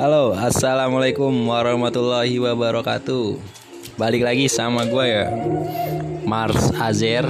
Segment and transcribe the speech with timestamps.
[0.00, 3.36] Halo, assalamualaikum warahmatullahi wabarakatuh.
[4.00, 5.28] Balik lagi sama gue ya,
[6.24, 7.28] Mars Azer.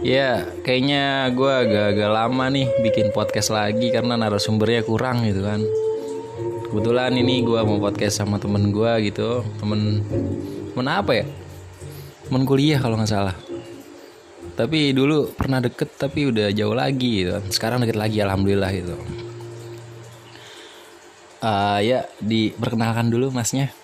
[0.00, 5.60] Ya, kayaknya gue agak-agak lama nih bikin podcast lagi karena narasumbernya kurang gitu kan.
[6.72, 10.00] Kebetulan ini gue mau podcast sama temen gue gitu, temen
[10.72, 11.26] temen apa ya?
[12.24, 13.36] Temen kuliah kalau nggak salah.
[14.56, 17.36] Tapi dulu pernah deket tapi udah jauh lagi gitu.
[17.52, 19.21] Sekarang deket lagi alhamdulillah gitu.
[21.42, 23.74] Ah ya, diperkenalkan dulu masnya.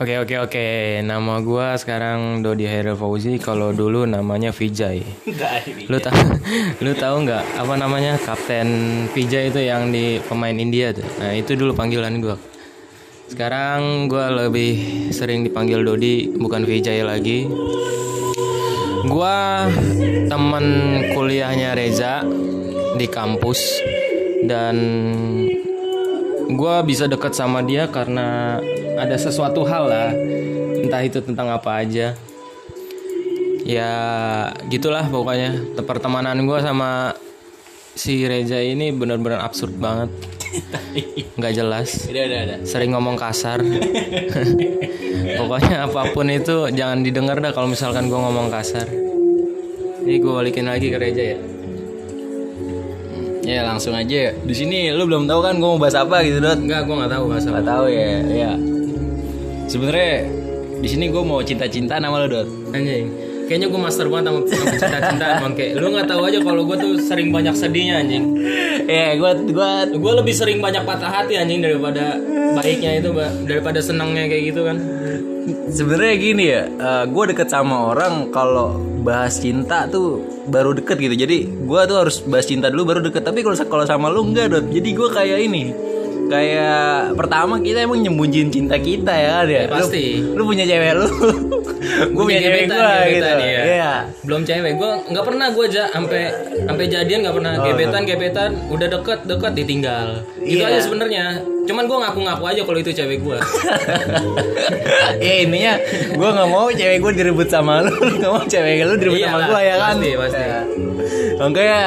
[0.00, 0.66] Oke oke oke,
[1.04, 3.36] nama gua sekarang Dodi Hairil Fauzi.
[3.36, 5.04] Kalau dulu namanya Vijay.
[5.92, 6.20] Lu tahu
[6.84, 8.68] lu tahu nggak apa namanya Kapten
[9.12, 11.04] Vijay itu yang di pemain India tuh.
[11.20, 12.40] Nah itu dulu panggilan gua.
[13.28, 17.44] Sekarang gua lebih sering dipanggil Dodi bukan Vijay lagi.
[19.04, 19.68] Gua
[20.32, 20.64] teman
[21.12, 22.24] kuliahnya Reza
[22.96, 23.84] di kampus
[24.44, 24.76] dan
[26.52, 28.60] gua bisa dekat sama dia karena
[28.94, 30.10] ada sesuatu hal lah.
[30.76, 32.14] Entah itu tentang apa aja.
[33.66, 33.92] Ya
[34.70, 35.76] gitulah pokoknya.
[35.82, 37.16] Pertemanan gua sama
[37.96, 40.10] si Reza ini benar-benar absurd banget.
[41.38, 42.06] Nggak jelas.
[42.06, 42.58] Udah, udah, udah.
[42.62, 43.60] sering ngomong kasar.
[45.40, 48.86] Pokoknya apa pun itu jangan didengar dah kalau misalkan gua ngomong kasar.
[50.06, 51.55] Ini gue balikin lagi ke Reza ya
[53.46, 54.32] Ya langsung aja ya.
[54.34, 56.58] Di sini lu belum tahu kan gue mau bahas apa gitu dot.
[56.58, 58.06] enggak gue nggak tahu bahasa Gak tahu ya.
[58.26, 58.52] Ya.
[59.70, 60.14] Sebenarnya
[60.82, 62.48] di sini gue mau cinta-cinta nama lu dot.
[62.74, 66.76] anjing kayaknya gue master banget sama, sama cinta-cintaan bangke lu nggak tahu aja kalau gue
[66.82, 68.24] tuh sering banyak sedihnya anjing
[68.86, 72.18] Ya gue gue gue lebih sering banyak patah hati anjing daripada
[72.58, 73.10] baiknya itu
[73.46, 74.76] daripada senangnya kayak gitu kan
[75.70, 76.62] sebenarnya gini ya.
[77.06, 81.14] gue deket sama orang kalau bahas cinta tuh baru deket gitu.
[81.14, 83.22] Jadi gue tuh harus bahas cinta dulu baru deket.
[83.22, 84.66] Tapi kalau kalau sama lu enggak dot.
[84.70, 85.64] Jadi gue kayak ini.
[86.26, 89.62] Kayak pertama kita emang nyembunyiin cinta kita ya kan ya.
[89.64, 90.20] Ya, pasti.
[90.22, 91.06] Lu, lu punya cewek lu.
[91.86, 93.22] gue punya cewek gue gitu.
[93.22, 93.62] gebetan, ya.
[93.62, 93.94] Iya.
[94.26, 96.22] belum cewek gue nggak pernah gue aja sampai
[96.66, 100.06] sampai jadian nggak pernah gebetan gebetan udah deket deket ditinggal
[100.42, 100.70] gitu Iya.
[100.76, 101.24] aja sebenarnya
[101.66, 103.38] cuman gue ngaku-ngaku aja kalau itu cewek gue
[105.26, 105.72] ya intinya
[106.14, 109.40] gue nggak mau cewek gue direbut sama lu nggak mau cewek lu direbut Iya sama
[109.46, 110.42] gue ya kan pasti, pasti.
[111.36, 111.44] Ya.
[111.44, 111.82] makanya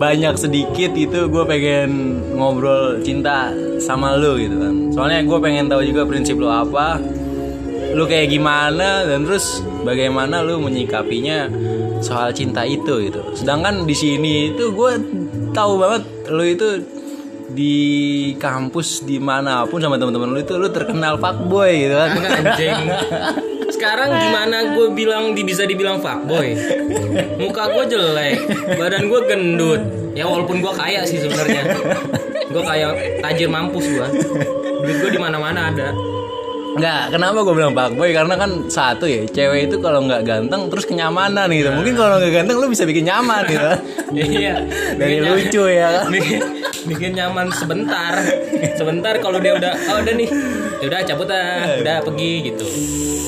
[0.00, 1.90] banyak sedikit itu gue pengen
[2.32, 4.74] ngobrol cinta sama lu gitu kan.
[4.96, 6.96] Soalnya gue pengen tahu juga prinsip lu apa
[7.94, 11.46] lu kayak gimana dan terus bagaimana lu menyikapinya
[12.00, 13.20] soal cinta itu gitu.
[13.36, 14.92] Sedangkan di sini itu gue
[15.52, 16.68] tahu banget lu itu
[17.54, 17.76] di
[18.40, 22.08] kampus di mana pun sama teman-teman lu itu lu terkenal fuckboy gitu kan.
[22.16, 22.56] Enggak
[23.74, 26.54] sekarang gimana gue bilang bisa dibilang fuckboy?
[27.36, 28.38] Muka gue jelek
[28.78, 29.82] badan gue gendut.
[30.14, 31.74] Ya walaupun gue kaya sih sebenarnya.
[32.54, 34.08] Gue kayak tajir mampus gue
[34.84, 35.96] duit gue di mana mana ada
[36.74, 38.10] Enggak, kenapa gue bilang fuckboy?
[38.10, 41.70] Karena kan satu ya, cewek itu kalau nggak ganteng terus kenyamanan gitu.
[41.70, 43.68] Mungkin kalau nggak ganteng lu bisa bikin nyaman gitu.
[44.34, 44.58] iya
[44.92, 46.04] Dari bikin nyaman- lucu ya kan.
[46.10, 46.40] bikin,
[46.84, 48.12] bikin nyaman sebentar
[48.74, 50.28] sebentar kalau dia udah oh udah nih
[50.76, 52.66] ya udah cabut ah udah pergi gitu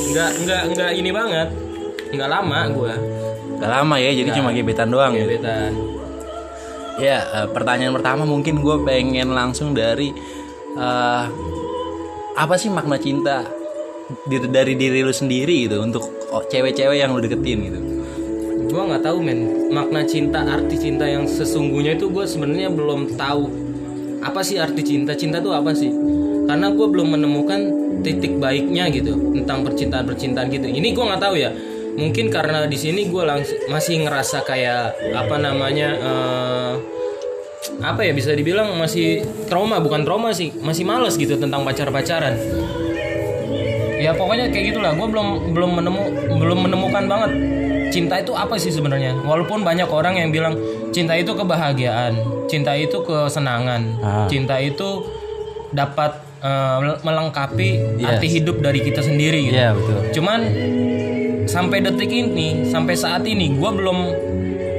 [0.08, 1.48] nggak nggak nggak ini banget
[2.10, 2.94] nggak lama gue
[3.56, 5.24] Gak lama ya, jadi cuma gebetan doang ya.
[5.24, 5.72] gebetan
[6.96, 10.12] Ya, eh, pertanyaan pertama mungkin gue pengen langsung dari
[10.74, 11.22] eh,
[12.36, 13.48] apa sih makna cinta
[14.28, 16.04] dari, diri lu sendiri gitu untuk
[16.52, 17.80] cewek-cewek yang lu deketin gitu.
[18.66, 19.72] gue nggak tahu men.
[19.72, 23.48] Makna cinta arti cinta yang sesungguhnya itu gue sebenarnya belum tahu.
[24.20, 25.16] Apa sih arti cinta?
[25.16, 25.88] Cinta tuh apa sih?
[26.44, 27.60] Karena gue belum menemukan
[28.04, 30.68] titik baiknya gitu tentang percintaan percintaan gitu.
[30.68, 31.50] Ini gue nggak tahu ya.
[31.96, 36.72] Mungkin karena di sini gue langsung masih ngerasa kayak apa namanya eh,
[37.76, 42.34] apa ya bisa dibilang masih trauma bukan trauma sih masih males gitu tentang pacar pacaran
[43.96, 46.02] ya pokoknya kayak gitulah gue belum belum menemu
[46.36, 47.30] belum menemukan banget
[47.88, 50.54] cinta itu apa sih sebenarnya walaupun banyak orang yang bilang
[50.90, 52.12] cinta itu kebahagiaan
[52.46, 54.26] cinta itu kesenangan Ah.
[54.26, 55.02] cinta itu
[55.70, 58.06] dapat eh, melengkapi Yes.
[58.12, 59.98] arti hidup dari kita sendiri gitu Iya, betul.
[60.12, 60.40] cuman
[61.46, 63.98] sampai detik ini sampai saat ini gue belum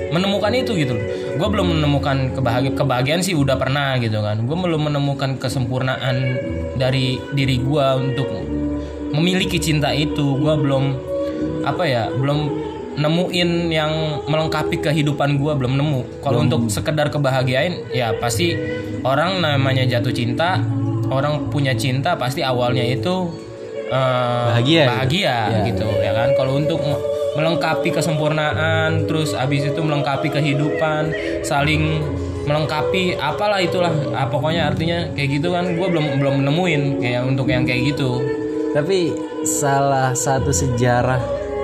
[0.09, 1.05] menemukan itu gitu loh.
[1.37, 4.43] Gue belum menemukan kebahagiaan kebahagiaan sih udah pernah gitu kan.
[4.43, 6.15] Gue belum menemukan kesempurnaan
[6.75, 8.27] dari diri gue untuk
[9.11, 10.37] memiliki cinta itu.
[10.37, 10.83] Gue belum
[11.63, 12.39] apa ya belum
[12.97, 13.91] nemuin yang
[14.25, 16.25] melengkapi kehidupan gue belum nemu.
[16.25, 18.57] Kalau untuk sekedar kebahagiaan ya pasti
[19.05, 20.57] orang namanya jatuh cinta
[21.07, 23.29] orang punya cinta pasti awalnya itu
[23.87, 24.83] eh, Bahagia.
[24.83, 24.89] gitu.
[24.91, 25.59] bahagia Ya.
[25.69, 26.29] gitu ya kan.
[26.33, 26.81] Kalau untuk
[27.37, 31.13] melengkapi kesempurnaan terus abis itu melengkapi kehidupan
[31.45, 32.01] saling
[32.49, 37.53] melengkapi apalah itulah ah, pokoknya artinya kayak gitu kan gue belum belum nemuin kayak untuk
[37.53, 38.23] yang kayak gitu
[38.67, 41.17] Tapi salah satu sejarah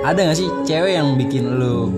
[0.04, 1.90] ada nggak sih cewek yang bikin lu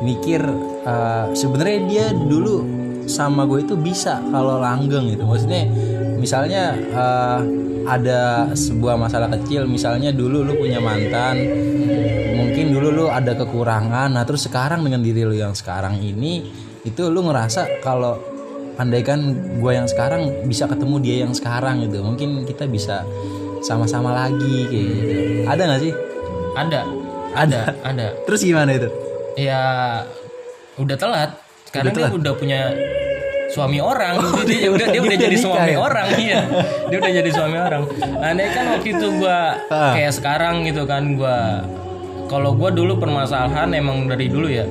[0.00, 0.40] mikir
[0.84, 2.64] eh, sebenarnya dia dulu
[3.04, 5.24] sama gue itu bisa kalau langgeng gitu.
[5.28, 5.68] Maksudnya
[6.16, 7.40] misalnya eh,
[7.84, 11.36] ada sebuah masalah kecil, misalnya dulu lu punya mantan,
[12.74, 16.50] dulu lu ada kekurangan, nah terus sekarang dengan diri lu yang sekarang ini
[16.82, 18.18] itu lu ngerasa kalau
[18.74, 19.22] andaikan
[19.56, 23.06] gue yang sekarang bisa ketemu dia yang sekarang gitu, mungkin kita bisa
[23.60, 25.12] sama-sama lagi kayak gitu.
[25.46, 25.92] Ada nggak sih?
[26.54, 26.80] ada
[27.34, 27.60] Ada.
[27.82, 28.86] ada Terus gimana itu?
[29.34, 29.62] ya
[30.74, 31.30] udah telat
[31.66, 32.70] sekarang dia udah punya
[33.50, 34.14] suami orang
[34.46, 35.78] dia, udah dia udah jadi suami ya?
[35.78, 36.40] orang iya
[36.86, 37.82] dia udah jadi suami orang
[38.20, 39.90] aneh kan waktu itu gua Ah.
[39.90, 41.66] kayak sekarang gitu kan gua
[42.30, 44.66] kalau gua dulu permasalahan emang dari dulu ya.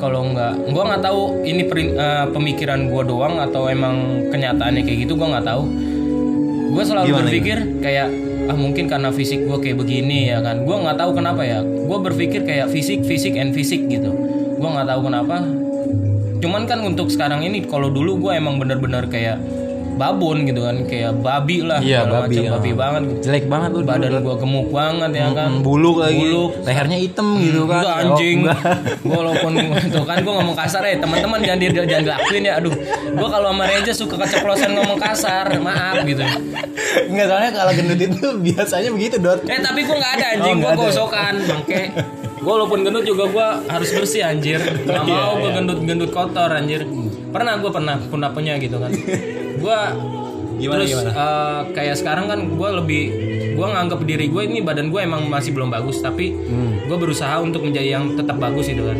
[0.00, 4.98] Kalau nggak gua nggak tahu ini perin- eh, pemikiran gua doang atau emang kenyataannya kayak
[5.08, 5.64] gitu gua nggak tahu.
[6.70, 8.08] Gue selalu Gimana, berpikir kayak
[8.46, 10.62] ah mungkin karena fisik gue kayak begini ya kan.
[10.62, 11.66] Gue nggak tahu kenapa ya.
[11.66, 14.14] Gue berpikir kayak fisik fisik and fisik gitu.
[14.54, 15.42] Gue nggak tahu kenapa.
[16.40, 19.42] Cuman kan untuk sekarang ini kalau dulu gue emang bener-bener kayak
[20.00, 22.52] babon gitu kan kayak babi lah Iya, babi, macam, ah.
[22.56, 23.90] babi banget Jelek banget lu dulu.
[23.90, 26.16] badan gue gemuk banget ya kan buluk lagi.
[26.24, 26.50] Buluk.
[26.64, 27.80] Lehernya hitam gitu kan.
[27.80, 28.36] Enggak Oh, anjing.
[28.40, 28.60] enggak.
[29.02, 29.52] Walaupun
[29.86, 32.52] tuh kan gue ngomong kasar ya teman-teman jangan di, jangan dilakuin ya.
[32.56, 32.72] Aduh,
[33.10, 36.24] gue kalau sama Reja suka keceplosan ngomong kasar, maaf gitu.
[37.06, 39.44] Enggak soalnya kalau gendut itu biasanya begitu, Dot.
[39.44, 41.82] Eh tapi gue nggak ada anjing, Oh, gue nggak gosokan, bangke.
[42.40, 44.56] Gue walaupun gendut juga gue harus bersih anjir.
[44.58, 46.88] Gak Iya, mau gue gendut-gendut kotor anjir.
[47.28, 48.88] Pernah gue pernah pernah punya gitu kan.
[49.60, 49.78] Gue
[50.56, 51.10] Gimana, terus gimana?
[51.10, 53.02] eh, kayak sekarang kan gue lebih
[53.50, 56.84] gue nganggap diri gue ini badan gue emang masih belum bagus tapi Hmm.
[56.84, 58.98] gue berusaha untuk menjadi yang tetap bagus gitu kan.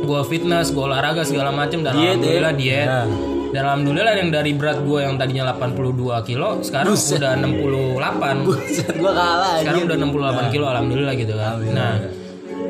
[0.00, 2.10] Gue fitness gue olahraga segala macam dan Diet, ya?
[2.12, 2.86] alhamdulillah diet.
[2.86, 3.06] Nah.
[3.50, 5.82] dan alhamdulillah yang dari berat gue yang tadinya 82
[6.22, 11.58] kilo sekarang udah 68 Buset, gua kalah sekarang udah 68 kilo alhamdulillah gitu kan.
[11.68, 11.94] Nah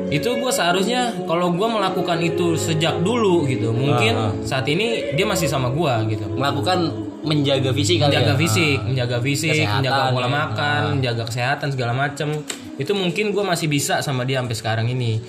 [0.09, 5.23] itu gue seharusnya kalau gue melakukan itu sejak dulu gitu mungkin Ah, saat ini dia
[5.23, 6.25] masih sama gue gitu.
[6.31, 8.39] Melakukan menjaga fisik kali menjaga ya.
[8.39, 10.31] fisik, menjaga fisik, Kesehatan, menjaga pola ya.
[10.31, 12.29] makan, menjaga kesehatan segala macem.
[12.81, 15.21] Itu mungkin gue masih bisa sama dia sampai sekarang ini.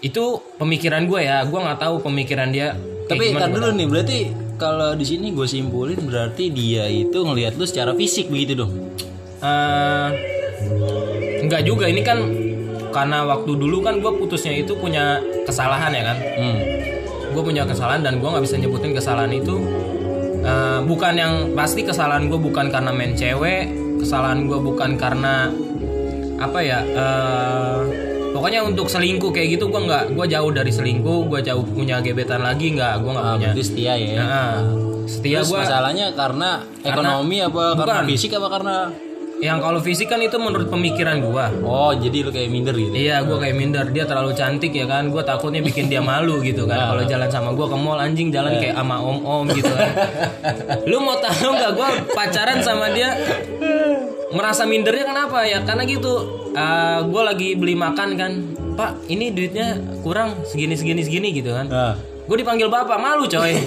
[0.00, 2.76] Itu pemikiran gue ya, gue nggak tahu pemikiran dia.
[3.08, 4.18] Tapi kan dulu nih, berarti
[4.60, 8.72] kalau di sini gue simpulin berarti dia itu ngelihat lu secara fisik begitu dong.
[9.40, 10.08] Eh,
[11.40, 12.20] enggak juga ini kan
[12.92, 15.16] karena waktu dulu kan gue putusnya itu punya
[15.48, 16.16] kesalahan ya kan.
[16.36, 16.58] Hmm.
[17.32, 19.56] Gue punya kesalahan dan gue nggak bisa nyebutin kesalahan itu.
[20.40, 25.52] Eh, bukan yang pasti kesalahan gue bukan karena main cewek, kesalahan gue bukan karena
[26.36, 26.80] apa ya?
[26.80, 27.78] eh,
[28.30, 32.40] pokoknya untuk selingkuh kayak gitu gue nggak, gue jauh dari selingkuh, gue jauh punya gebetan
[32.40, 33.50] lagi nggak, gue nggak Ah, punya.
[33.60, 34.16] setia ya.
[34.16, 34.52] Nah,
[35.04, 35.58] setia gue.
[35.58, 38.08] masalahnya karena ekonomi apa karena Bukan.
[38.08, 38.76] fisik apa karena
[39.40, 41.44] Yang kalau fisik kan itu menurut pemikiran gue.
[41.64, 42.92] Oh, jadi lu kayak minder gitu.
[42.92, 43.88] Iya, gue kayak minder.
[43.88, 45.08] Dia terlalu cantik ya kan.
[45.08, 46.84] Gue takutnya bikin dia malu gitu kan.
[46.92, 49.90] Kalau jalan sama gue ke mall anjing jalan kayak sama om-om gitu kan.
[50.90, 51.72] Lu mau tahu nggak?
[51.72, 53.16] Gue pacaran sama dia
[54.36, 55.64] merasa mindernya kenapa ya?
[55.64, 56.38] Karena gitu.
[57.06, 58.32] gue lagi beli makan kan.
[58.76, 61.68] Pak, ini duitnya kurang segini segini segini gitu kan.
[61.68, 61.94] Nah,
[62.30, 63.58] Gue dipanggil bapak malu coy.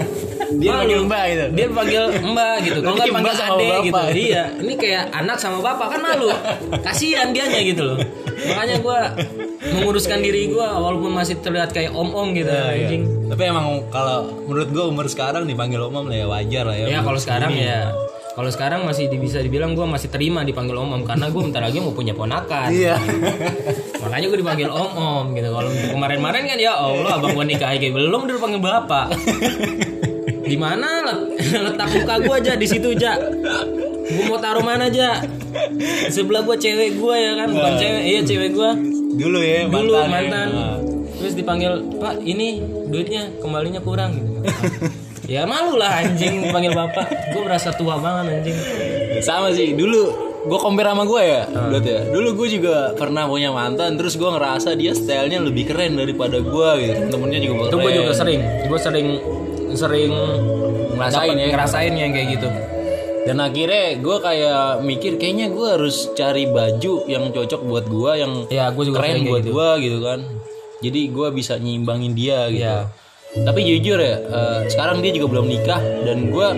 [0.60, 0.80] dia Malu.
[0.82, 1.44] panggil mbak gitu.
[1.54, 2.78] Dia panggil mbak gitu.
[2.82, 4.02] Kalau nggak panggil ade gitu.
[4.26, 4.44] Iya.
[4.58, 6.26] Ini kayak anak sama bapak kan malu.
[6.82, 7.98] Kasihan dianya gitu loh.
[8.42, 8.98] Makanya gue
[9.70, 13.06] menguruskan diri gue walaupun masih terlihat kayak om-om gitu anjing.
[13.30, 16.86] Tapi emang kalau menurut gue umur sekarang dipanggil omom lah ya wajar lah ya.
[16.98, 17.94] Ya kalau sekarang ya
[18.38, 21.90] kalau sekarang masih bisa dibilang gue masih terima dipanggil om-om karena gue bentar lagi mau
[21.90, 22.70] punya ponakan.
[22.70, 22.94] Iya.
[24.06, 25.50] Makanya gue dipanggil om-om gitu.
[25.50, 29.06] Kalau kemarin-kemarin kan ya Allah abang gue nikah kayak belum udah dipanggil bapak.
[30.46, 31.34] Di mana let-
[31.66, 33.18] letak muka gue aja di situ aja.
[34.06, 35.18] Gue mau taruh mana aja?
[36.06, 38.70] Sebelah gue cewek gue ya kan, bukan cewek, iya cewek gue.
[39.18, 40.06] Dulu ya Dulu mantan.
[40.06, 40.14] ya.
[40.14, 40.48] mantan.
[40.48, 40.76] Nah.
[41.18, 44.30] Terus dipanggil, "Pak, ini duitnya kembalinya kurang." gitu.
[45.28, 47.06] ya malu lah anjing panggil bapak.
[47.30, 48.56] Gue berasa tua banget anjing.
[49.20, 50.08] Sama sih dulu
[50.40, 51.42] gue compare sama gue ya.
[51.46, 52.00] Dot ya.
[52.08, 56.70] Dulu gue juga pernah punya mantan, terus gue ngerasa dia stylenya lebih keren daripada gue
[56.80, 57.00] gitu.
[57.08, 57.84] Temennya juga Itu keren.
[57.84, 59.08] gue juga sering, gue sering
[59.70, 60.12] sering
[60.90, 61.46] Ngerasain ya.
[61.52, 62.48] ngerasain yang kayak gitu.
[63.22, 68.32] Dan akhirnya gue kayak mikir kayaknya gue harus cari baju yang cocok buat gue, yang
[68.48, 69.52] Ya, gue juga keren buat gitu.
[69.52, 70.20] gue gitu kan.
[70.78, 72.64] Jadi gue bisa nyimbangin dia gitu.
[72.64, 72.88] Iya.
[73.28, 76.48] Tapi jujur ya, eh, sekarang dia juga belum nikah dan gue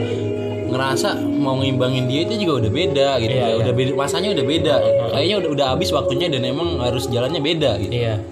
[0.70, 3.34] ngerasa mau ngimbangin dia itu juga udah beda gitu.
[3.34, 3.48] Iya, ya.
[3.50, 3.56] iya.
[3.58, 4.74] Udah beda, masanya udah beda.
[5.10, 7.92] Kayaknya udah udah habis waktunya dan emang harus jalannya beda gitu.
[7.92, 8.22] Iya.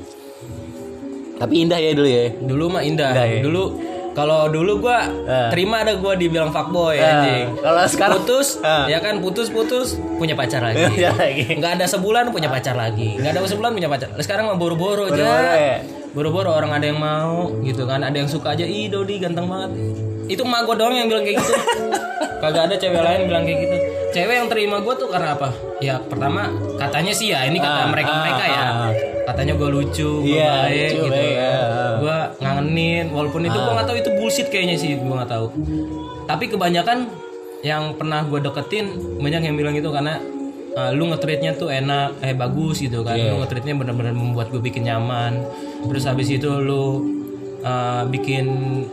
[1.39, 2.25] Tapi indah ya dulu ya.
[2.35, 3.11] Dulu mah indah.
[3.11, 3.41] Indah ya?
[3.43, 3.65] Dulu
[4.09, 5.47] Kalau dulu gua Ah.
[5.47, 7.23] terima ada gua dibilang fuckboy Ah.
[7.23, 7.55] anjing.
[7.55, 8.91] Kalau sekarang putus, Ah.
[8.91, 10.91] ya kan putus-putus punya pacar lagi.
[10.99, 11.55] Ya lagi.
[11.55, 13.15] Nggak ada sebulan punya pacar lagi.
[13.15, 14.11] Nggak ada sebulan punya pacar.
[14.19, 15.23] Sekarang mah boro-boro aja.
[15.23, 15.79] Ya?
[16.11, 18.01] Boro-boro orang ada yang mau gitu kan.
[18.01, 18.65] Ada yang suka aja.
[18.65, 19.71] Ih Dodi ganteng banget.
[20.29, 21.53] Itu emak gua doang yang bilang kayak gitu.
[22.43, 23.77] Kagak ada cewek lain bilang kayak gitu.
[24.09, 25.49] Cewek yang terima gua tuh karena apa?
[25.79, 28.63] Ya pertama katanya sih ya ini kata Ah, mereka-mereka ah, ya.
[28.63, 28.91] ah.
[29.29, 31.53] Katanya gua lucu, gua Iya, baik lucu, gitu baik, kan.
[31.53, 31.93] ah.
[31.99, 35.47] Gua ngangenin walaupun itu gua nggak tahu itu bullshit kayaknya sih gua nggak tahu.
[36.25, 36.99] Tapi kebanyakan
[37.61, 38.87] yang pernah gua deketin
[39.19, 40.17] banyak yang bilang gitu karena
[40.79, 43.19] uh, lu nge-treatnya tuh enak, eh bagus gitu kan.
[43.19, 43.35] Iya.
[43.35, 45.43] Lu nge-treatnya bener-bener membuat gue bikin nyaman.
[45.91, 47.03] Terus habis itu lu
[47.67, 48.47] uh, bikin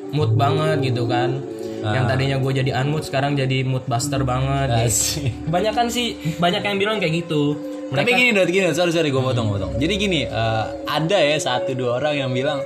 [0.10, 1.46] mood banget gitu kan.
[1.86, 2.01] Ah.
[2.01, 4.74] Yang tadinya gue jadi unmood sekarang jadi mood buster banget.
[4.74, 4.89] gitu.
[4.89, 5.30] Asik.
[5.46, 7.54] Kebanyakan sih banyak yang bilang kayak gitu.
[7.86, 9.77] Tapi gini dot gini, sorry sorry gue potong potong.
[9.77, 12.65] Jadi gini, eh, ada ya satu dua orang yang bilang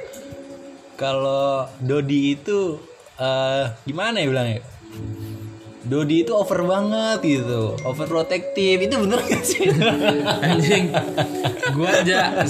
[0.96, 2.80] kalau Dodi itu
[3.20, 4.64] eh, gimana ya bilangnya?
[5.89, 8.77] Dodi itu over banget gitu, overprotective.
[8.79, 9.65] Itu bener gak sih?
[10.46, 10.93] anjing
[11.72, 12.46] gua aja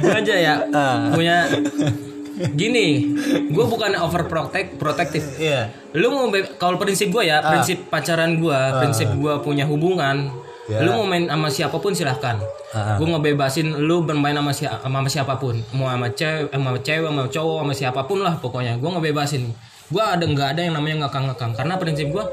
[0.00, 1.10] gua aja ya Ah.
[1.10, 1.46] punya
[2.50, 3.14] gini
[3.48, 5.70] gua bukan overprotect protective Iya.
[5.92, 6.26] lu mau
[6.56, 10.30] kalau prinsip gua ya prinsip pacaran gua prinsip gua punya hubungan
[10.64, 10.80] Ya.
[10.80, 12.96] lu mau main sama siapa pun silahkan Ah.
[12.96, 17.22] gua ngebebasin lu bermain sama, si- sama siapa pun mau sama cewek sama cewek sama
[17.28, 19.52] cowok sama siapa pun lah pokoknya gua ngebebasin
[19.90, 22.24] gua ada nggak ada yang namanya ngekang-ngekang karena prinsip gua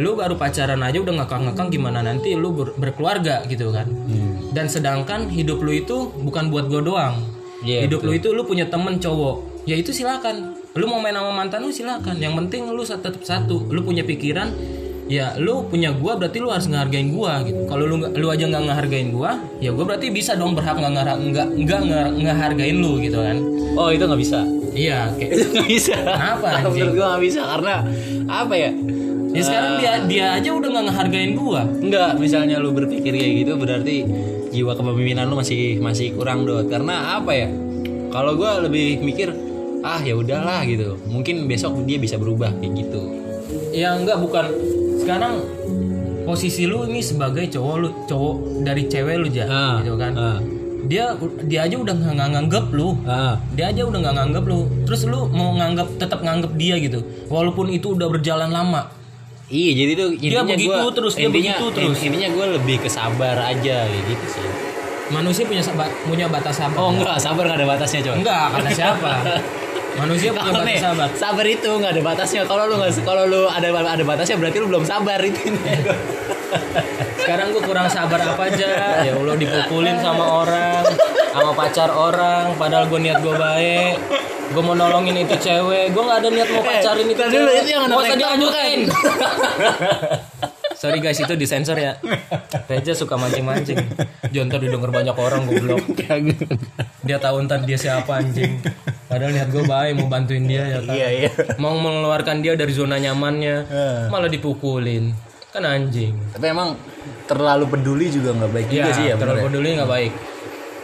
[0.00, 3.84] lu baru pacaran aja udah ngekang-ngekang gimana nanti lu ber- berkeluarga gitu kan.
[3.88, 4.32] Hmm.
[4.52, 7.24] dan sedangkan hidup lu itu bukan buat gue doang.
[7.64, 9.64] Iya, hidup lu itu lu punya temen cowok.
[9.64, 10.56] Ya itu silakan.
[10.76, 12.20] Lu mau main sama mantan lu silakan.
[12.20, 13.64] Yang penting lu tetap satu.
[13.68, 14.52] Lu punya pikiran
[15.08, 17.64] ya lu punya gua berarti lu harus ngehargain gua gitu.
[17.64, 21.18] Kalau lu lu aja nggak ngehargain gua ya gua berarti bisa dong berhak nggak nggak
[21.32, 23.36] nggak nggak nge- ngehargain lu gitu kan.
[23.76, 24.40] Oh itu nggak bisa.
[24.72, 25.94] Iya kayak Itu nggak bisa.
[25.96, 26.72] Kenapa, anjing?
[26.72, 27.74] Menurut gue nggak bisa karena
[28.24, 28.70] apa ya?
[29.32, 33.56] ya sekarang dia dia aja udah nggak ngehargain gua Enggak, misalnya lu berpikir kayak gitu
[33.56, 33.96] berarti
[34.50, 36.68] jiwa kepemimpinan lu masih masih kurang dot.
[36.68, 37.48] Karena apa ya?
[38.08, 39.32] Kalau gua lebih mikir
[39.80, 41.00] ah ya udahlah gitu.
[41.08, 43.02] Mungkin besok dia bisa berubah kayak gitu.
[43.72, 44.52] ya enggak bukan
[45.00, 45.40] sekarang
[46.22, 50.38] posisi lu ini sebagai cowok lu cowok dari cewek lu aja Ah, gitu kan ah.
[50.92, 51.04] Dia
[51.42, 53.00] dia aja udah nggak nganggap lu.
[53.02, 54.60] Ah, dia aja udah nggak nganggap lu.
[54.84, 57.00] Terus lu mau nganggap tetap nganggap dia gitu.
[57.26, 58.92] Walaupun itu udah berjalan lama.
[59.48, 61.96] Iya jadi tuh Dia begitu gua, terus, dia intinya, begitu terus.
[61.98, 64.48] Intinya gue lebih ke sabar aja gitu sih.
[65.10, 68.16] manusia punya saba- punya batas sabar Oh enggak, sabar nggak ada batasnya coy.
[68.16, 69.12] enggak kata siapa
[69.98, 72.42] manusia punya batas nih, sabar sabar itu nggak ada batasnya.
[72.48, 75.52] Kalau lu nggak, kalau lu ada ada batasnya berarti lu belum sabar itu.
[77.22, 78.68] sekarang gue kurang sabar apa aja?
[79.08, 80.84] Ya allah dipukulin sama orang
[81.32, 83.94] sama pacar orang padahal gue niat gue baik.
[84.52, 85.96] Gue mau nolongin itu cewek.
[85.96, 87.56] Gue nggak ada niat mau pacarin itu dulu, cewek.
[87.64, 88.80] itu yang anak usah reklam dilanjutin
[90.82, 91.94] sorry guys itu disensor ya
[92.66, 93.78] Reja suka mancing-mancing
[94.28, 95.78] Jontor didengar banyak orang goblok
[97.00, 98.58] dia tahu ntar dia siapa anjing
[99.06, 101.30] padahal niat gue baik mau bantuin dia ya kan Iya iya.
[101.56, 104.02] mau mengeluarkan dia dari zona nyamannya Eh.
[104.08, 105.14] malah dipukulin
[105.50, 106.74] kan anjing Tapi emang
[107.24, 109.14] terlalu peduli juga nggak baik juga Iya, sih ya.
[109.14, 109.44] terlalu ya?
[109.46, 110.12] peduli nggak baik.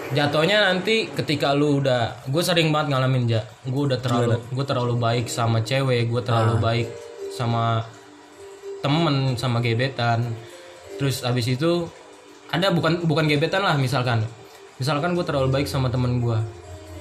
[0.08, 4.94] Jatuhnya nanti ketika lu udah, gue sering banget ngalamin ja, gue udah terlalu, gue terlalu
[4.96, 6.60] baik sama cewek, gue terlalu Ah.
[6.62, 6.88] baik
[7.28, 7.84] sama
[8.78, 10.24] temen, sama gebetan.
[10.96, 11.86] Terus abis itu
[12.48, 14.24] ada bukan bukan gebetan lah misalkan,
[14.76, 16.38] misalkan gue terlalu baik sama temen gue.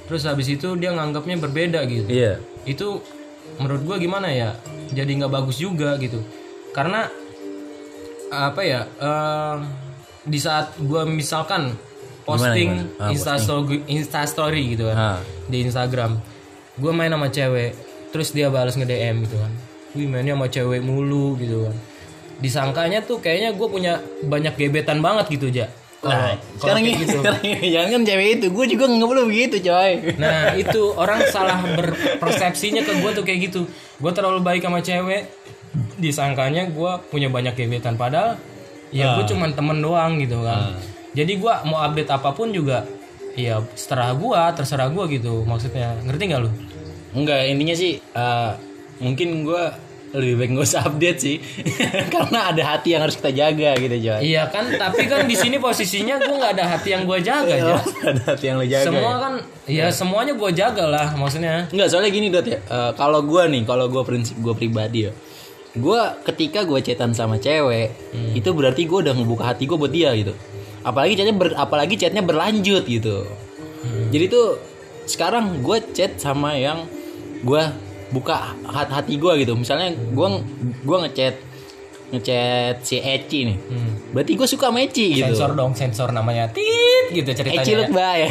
[0.05, 2.39] Terus habis itu dia nganggapnya berbeda gitu Iya.
[2.63, 3.03] itu
[3.59, 4.55] menurut gua gimana ya
[4.87, 6.23] jadi nggak bagus juga gitu
[6.71, 7.11] karena
[8.27, 9.55] apa ya eh,
[10.23, 11.75] di saat gua misalkan
[12.23, 13.03] posting gimana?
[13.03, 15.19] Ah, instastory instastory gitu kan Ah.
[15.47, 16.19] di Instagram
[16.75, 17.71] gua main sama cewek
[18.11, 19.51] terus dia balas nge DM gitu kan
[19.97, 21.75] wih mainnya sama cewek mulu gitu kan.
[22.37, 25.65] Disangkanya tuh kayaknya gue punya banyak gebetan banget gitu ja.
[25.97, 27.17] Kalau Nah, sekarang ini, gitu.
[27.17, 29.91] sekarang ini jangan kan cewek itu, gue juga nggak perlu begitu coy.
[30.21, 33.61] Nah itu orang salah berpersepsinya ke gue tuh kayak gitu.
[33.97, 35.25] Gue terlalu baik sama cewek.
[35.97, 38.37] Disangkanya gue punya banyak gebetan Padahal
[38.93, 40.77] ya gue cuman temen doang gitu kan.
[41.17, 42.85] Jadi gue mau update apa pun juga
[43.37, 45.97] Ya seterah gue, terserah gue gitu Maksudnya.
[46.05, 46.49] Ngerti gak lu?
[47.13, 48.51] Enggak, intinya sih eh,
[49.01, 49.63] mungkin gue
[50.15, 51.35] lebih baik gak usah update sih,
[52.13, 54.19] karena ada hati yang harus kita jaga gitu coy.
[54.23, 57.75] Iya kan, tapi kan di sini posisinya gue nggak ada hati yang gue jaga ya.
[58.15, 58.87] ada hati yang lo jaga.
[58.87, 59.17] Semua ya?
[59.19, 59.33] kan,
[59.67, 61.67] ya semuanya gue jaga lah maksudnya.
[61.75, 62.59] Enggak, soalnya gini dot ya.
[62.63, 65.11] eh, kalau gue nih, kalau gue prinsip gue pribadi ya,
[65.75, 67.91] gue ketika gue chatan sama cewek,
[68.31, 70.31] itu berarti gue udah ngebuka hati gue buat dia gitu.
[70.87, 73.27] Apalagi chatnya ber, apalagi chatnya berlanjut gitu.
[74.07, 74.55] Jadi tuh
[75.03, 76.87] sekarang gue chat sama yang
[77.43, 77.63] gue
[78.09, 80.27] buka hat- hati gue gitu misalnya gue
[80.81, 81.35] gue ngechat
[82.07, 83.57] ngechat si Eci nih
[84.09, 86.47] berarti gue suka sama Eci gitu Sensor dong, sensor namanya.
[86.47, 87.59] Tit gitu ceritanya.
[87.59, 87.77] Eci ya.
[87.77, 88.27] look ya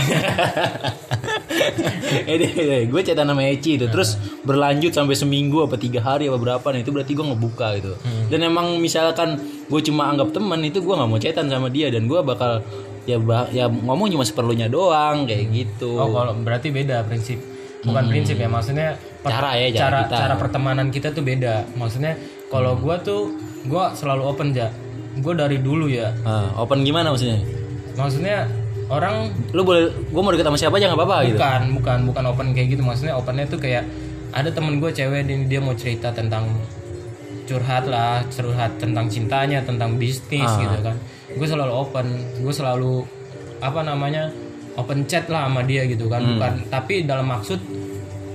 [2.87, 6.81] gue chatan sama Eci itu terus berlanjut sampai seminggu apa tiga hari apa berapa nih
[6.81, 8.27] itu berarti gue ngebuka gitu Hmm.
[8.29, 12.05] dan emang misalkan gue cuma anggap teman itu gue nggak mau chatan sama dia dan
[12.05, 12.63] gue bakal
[13.05, 17.39] ya bah- ya ngomong cuma seperlunya doang kayak gitu Oh, kalau berarti beda prinsip.
[17.87, 18.89] Bukan prinsip ya, maksudnya
[19.23, 20.17] per- Cara ya, cara cara, kita.
[20.19, 21.65] cara pertemanan kita tuh beda.
[21.73, 23.31] Maksudnya kalau gua tuh
[23.65, 24.69] gua selalu open ya.
[25.17, 26.11] Gua dari dulu ya.
[26.23, 27.41] Ah, open gimana maksudnya
[27.95, 28.45] Maksudnya
[28.87, 32.25] orang lu boleh gue mau deket sama siapa aja nggak apa-apa gitu bukan bukan bukan
[32.29, 33.83] open kayak gitu maksudnya opennya tuh kayak
[34.31, 36.47] ada temen gue cewek dia, dia mau cerita tentang
[37.47, 40.59] curhat lah curhat tentang cintanya tentang bisnis Ah.
[40.61, 40.97] gitu kan
[41.29, 42.07] gue selalu open
[42.39, 43.03] gue selalu
[43.59, 44.31] apa namanya
[44.77, 46.23] open chat lah sama dia gitu kan.
[46.23, 46.31] Hmm.
[46.37, 47.59] bukan tapi dalam maksud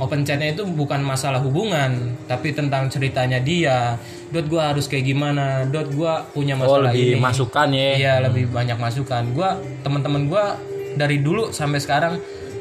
[0.02, 3.96] open chatnya itu bukan masalah hubungan tapi tentang ceritanya dia.
[4.32, 5.68] Dot gue harus kayak gimana?
[5.70, 7.22] Dot gue punya oh masalah lebih ini.
[7.22, 7.90] masukan ya.
[8.00, 9.24] Iya lebih banyak masukan.
[9.36, 10.56] Gua teman-teman gua
[10.98, 12.18] dari dulu sampai sekarang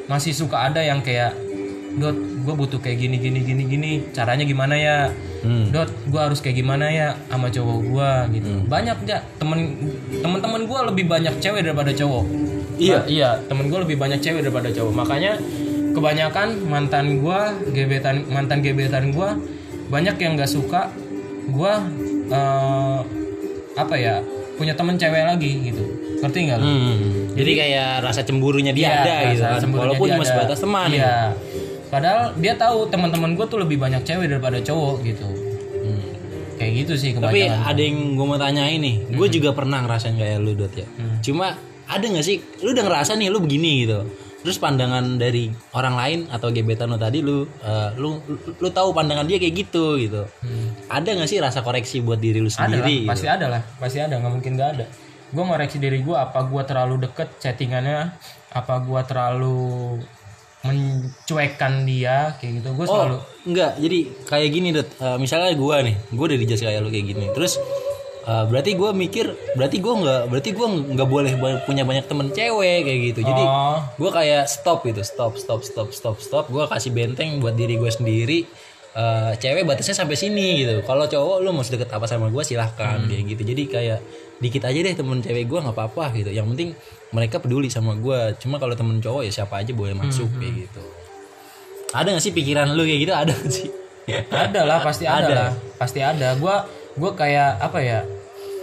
[0.06, 1.34] masih suka ada yang kayak
[1.90, 3.90] Dot, gue butuh kayak gini gini gini gini.
[4.12, 5.12] Caranya gimana ya?
[5.40, 5.72] Hmm.
[5.72, 8.64] Dot, gue harus kayak gimana ya sama cowok gua gitu.
[8.68, 9.60] Banyak ya temen
[10.20, 12.24] temen-temen gue lebih banyak cewek daripada cowok.
[12.80, 12.98] Iya.
[13.00, 14.92] Nah, iya temen gue lebih banyak cewek daripada cowok.
[14.92, 15.32] Makanya
[15.90, 19.34] kebanyakan mantan gua gebetan mantan gebetan gua
[19.90, 20.86] banyak yang nggak suka
[21.50, 21.82] gua
[22.30, 22.98] eh,
[23.74, 24.22] apa ya
[24.60, 25.82] punya temen cewek lagi gitu.
[26.20, 26.66] Ngerti nggak lu?
[26.68, 26.96] Hmm.
[27.32, 29.60] Jadi kayak rasa cemburunya dia Iya, ada gitu kan.
[29.72, 30.88] Walaupun cuma sebatas teman.
[30.92, 31.00] Iya.
[31.00, 31.16] ya.
[31.90, 35.26] Padahal dia tahu teman-teman gue tuh lebih banyak cewek daripada cowok gitu.
[36.54, 37.24] Kayak gitu sih Hmm.
[37.24, 38.96] Tapi ada yang gue mau tanyain nih.
[39.10, 39.34] Gue Hmm.
[39.34, 40.84] juga pernah ngerasain kayak lu dot ya.
[41.20, 42.36] Cuma ada nggak sih?
[42.60, 44.04] Lu udah ngerasa nih lu begini gitu.
[44.40, 48.92] Terus pandangan dari orang lain atau gebetan lu tadi lu eh, lu, lu lu tahu
[48.92, 50.22] pandangan dia kayak gitu gitu.
[50.86, 52.60] Ada nggak sih rasa koreksi buat diri lu Hmm.
[52.60, 52.94] ada lah, sendiri?
[53.02, 53.08] gitu?
[53.08, 54.86] pasti ada lah, pasti ada, nggak mungkin nggak ada.
[55.30, 58.12] Gue ngoreksi diri gue, apa gue terlalu deket chattingannya,
[58.50, 59.58] apa gue terlalu
[60.60, 62.68] mencuekkan dia, kayak gitu.
[62.76, 63.80] Gue selalu Oh, enggak.
[63.80, 64.88] Jadi kayak gini, Dot.
[65.00, 67.26] Eh, misalnya gua nih, gua udah dijudge kayak lu kayak gini.
[67.32, 67.56] Terus
[68.20, 71.32] eh, berarti gua mikir, berarti gua nggak, berarti gua nggak boleh
[71.64, 73.20] punya banyak temen cewek kayak gitu.
[73.24, 73.80] Jadi Oh.
[73.96, 76.44] gua kayak stop gitu, stop, stop, stop, stop, stop.
[76.52, 78.44] Gua kasih benteng buat diri gue sendiri.
[78.90, 80.82] Eh, cewek batasnya sampai sini gitu.
[80.84, 83.42] Kalau cowok lu mau deket apa sama gua silahkan kayak gitu.
[83.48, 83.98] Jadi kayak
[84.36, 86.28] dikit aja deh temen cewek gua nggak apa-apa gitu.
[86.28, 86.70] Yang penting
[87.10, 88.34] mereka peduli sama gua.
[88.38, 90.82] Cuma kalau temen cowok ya siapa aja boleh masuk kayak gitu.
[91.90, 93.14] Ada gak sih pikiran lu kayak gitu?
[93.14, 93.68] Ada gak sih?
[94.30, 95.34] ada lah, pasti ada, Ada.
[95.34, 96.28] lah, pasti ada.
[96.38, 96.54] Gue
[96.98, 98.00] gue kayak apa ya?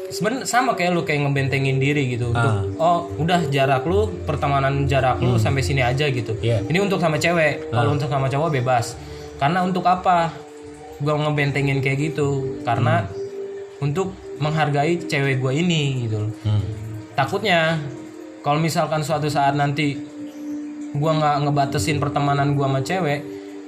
[0.08, 2.32] Sebenarnya sama kayak lu kayak ngebentengin diri gitu.
[2.32, 6.32] Untuk, oh, udah jarak lu, pertemanan jarak lu sampai sini aja gitu.
[6.40, 6.64] Iya.
[6.64, 7.68] Ini untuk sama cewek.
[7.68, 8.96] Kalau untuk sama cowok bebas.
[9.36, 10.32] Karena untuk apa?
[11.04, 12.64] Gue ngebentengin kayak gitu.
[12.64, 13.04] Karena
[13.84, 16.32] untuk menghargai cewek gue ini gitu.
[16.48, 16.64] Hmm.
[17.20, 17.76] Takutnya
[18.48, 20.00] kalau misalkan suatu saat nanti
[20.96, 23.20] gua nggak ngebatesin pertemanan gua sama cewek,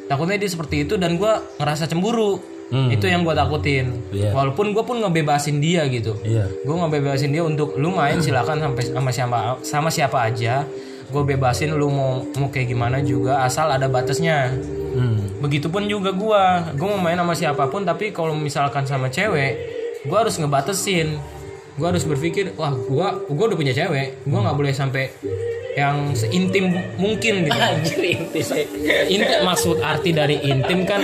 [0.07, 2.39] takutnya dia seperti itu dan gua ngerasa cemburu.
[2.71, 2.87] Hmm.
[2.87, 3.91] Itu yang gua takutin.
[4.15, 4.31] Iya.
[4.31, 6.15] Walaupun gua pun ngebebasin dia gitu.
[6.23, 6.47] Iya.
[6.63, 9.37] Gue ngebebasin dia untuk lu main silakan sampai sama siapa
[9.67, 10.63] sama siapa aja.
[11.11, 14.55] Gue bebasin lu mau mau kayak gimana juga asal ada batasnya.
[14.95, 15.43] Hmm.
[15.43, 19.59] Begitupun juga gua, gua mau main sama siapa pun tapi kalau misalkan sama cewek,
[20.07, 21.19] gua harus ngebatesin.
[21.79, 25.07] Gua harus berpikir, wah gua gua udah punya cewek, gua nggak boleh sampai
[25.71, 27.55] yang seintim mungkin gitu.
[27.63, 28.41] Anjir inti.
[29.07, 30.99] Intim maksud arti dari intim kan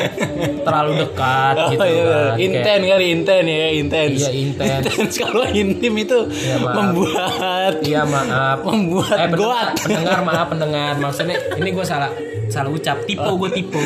[0.59, 2.35] terlalu dekat Oh gitu iya, kan.
[2.35, 4.19] inten kali inten ya, intens.
[4.19, 4.83] Iya, intens.
[4.91, 6.75] Intens kalau intim itu Iya, maaf.
[6.75, 8.57] membuat Iya maaf.
[8.59, 9.69] membuat Eh, pendengar, goat.
[9.79, 12.11] pendengar maaf pendengar maksudnya ini gue salah
[12.45, 13.79] salah ucap tipe gue tipe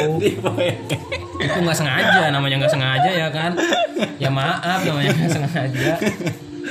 [1.37, 3.51] itu nggak sengaja namanya nggak sengaja ya kan
[4.17, 5.93] ya maaf namanya nggak sengaja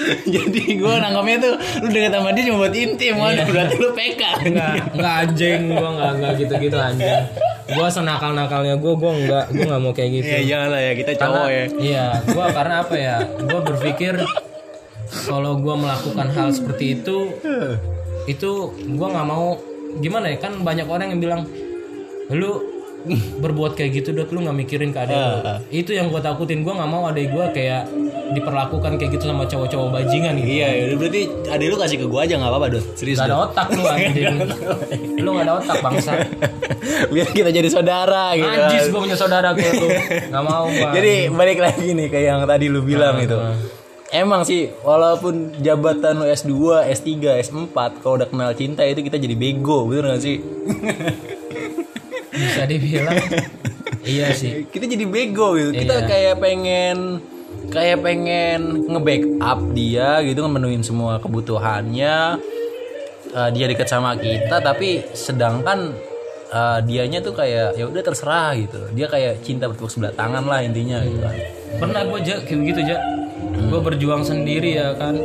[0.34, 4.22] Jadi gue nangkapnya tuh lu deket sama dia cuma buat intim, waduh berarti lu PK.
[4.54, 7.20] nggak nggak anjing gue nggak nggak gitu gitu anjing.
[7.68, 10.28] Gue senakal nakalnya gue gue nggak gue nggak mau kayak gitu.
[10.28, 11.64] Ya jangan lah ya kita cowok ya.
[11.82, 13.16] iya gue karena apa ya?
[13.42, 14.14] Gue berpikir
[15.24, 17.16] kalau gue melakukan hal seperti itu
[18.30, 19.58] itu gue nggak mau.
[19.98, 20.36] Gimana ya?
[20.38, 21.42] Kan banyak orang yang bilang
[22.28, 22.77] lu
[23.38, 26.90] berbuat kayak gitu dot lu nggak mikirin keadaan lu." itu yang gue takutin gue nggak
[26.90, 27.82] mau adek gue kayak
[28.28, 32.20] diperlakukan kayak gitu sama cowok-cowok bajingan gitu Iya, ya berarti adik lu kasih ke gua
[32.28, 32.84] aja nggak apa-apa, Dot.
[32.92, 33.16] Serius.
[33.20, 33.44] Gak ada Dot.
[33.52, 34.36] otak lu anjing
[35.22, 36.12] Lu gak ada otak bangsa
[37.14, 38.48] Biar kita jadi saudara gitu.
[38.48, 39.88] Anjis gue punya saudara kayak lu
[40.28, 43.36] Gak mau gua Jadi balik lagi nih ke yang tadi lu bilang itu.
[44.08, 46.52] Emang sih walaupun jabatan lu S2,
[46.96, 50.36] S3, S4 kalau udah kenal cinta itu kita jadi bego, bener gak sih?
[52.38, 53.18] Bisa dibilang.
[53.98, 54.64] Iya sih.
[54.64, 55.74] Kita jadi bego gitu.
[55.74, 56.06] Kita Iya.
[56.06, 57.20] kayak pengen
[57.68, 62.40] kayak pengen nge-backup dia gitu memenuhin semua kebutuhannya.
[63.28, 65.92] Eh, dia dekat sama kita tapi sedangkan
[66.48, 68.80] eh, dianya tuh kayak ya udah terserah gitu.
[68.96, 71.34] Dia kayak cinta bertepuk sebelah tangan lah intinya gitu kan.
[71.76, 72.96] Pernah gue aja kayak begitu aja
[73.60, 75.18] gue berjuang sendiri ya kan.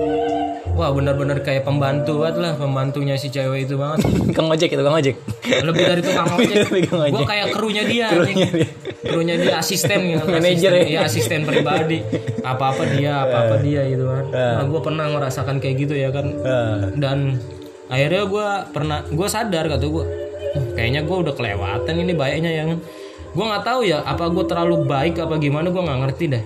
[0.73, 4.09] Wah benar-benar kayak pembantu banget lah pembantunya si cewek itu banget.
[4.35, 5.15] Kang ojek itu kang ojek.
[5.61, 6.55] Lebih dari tukang ojek.
[6.65, 7.13] Lebih tukang ojek.
[7.13, 8.67] gue kayak krunya dia Krunya dia.
[9.03, 10.89] krunya dia asisten gitu Manajer asisten, ya.
[10.89, 12.01] iya, asisten pribadi.
[12.41, 14.23] Apa apa dia apa apa dia gitu kan.
[14.33, 14.53] Eh.
[14.57, 16.25] nah, gue pernah ngerasakan kayak gitu ya kan.
[16.25, 17.37] Eh, dan
[17.85, 20.05] akhirnya gue pernah gue sadar kata gue
[20.53, 22.81] "Uh, kayaknya gue udah kelewatan ini baiknya ya kan.
[23.29, 26.43] Gue nggak tahu ya apa gue terlalu baik apa gimana gue nggak ngerti deh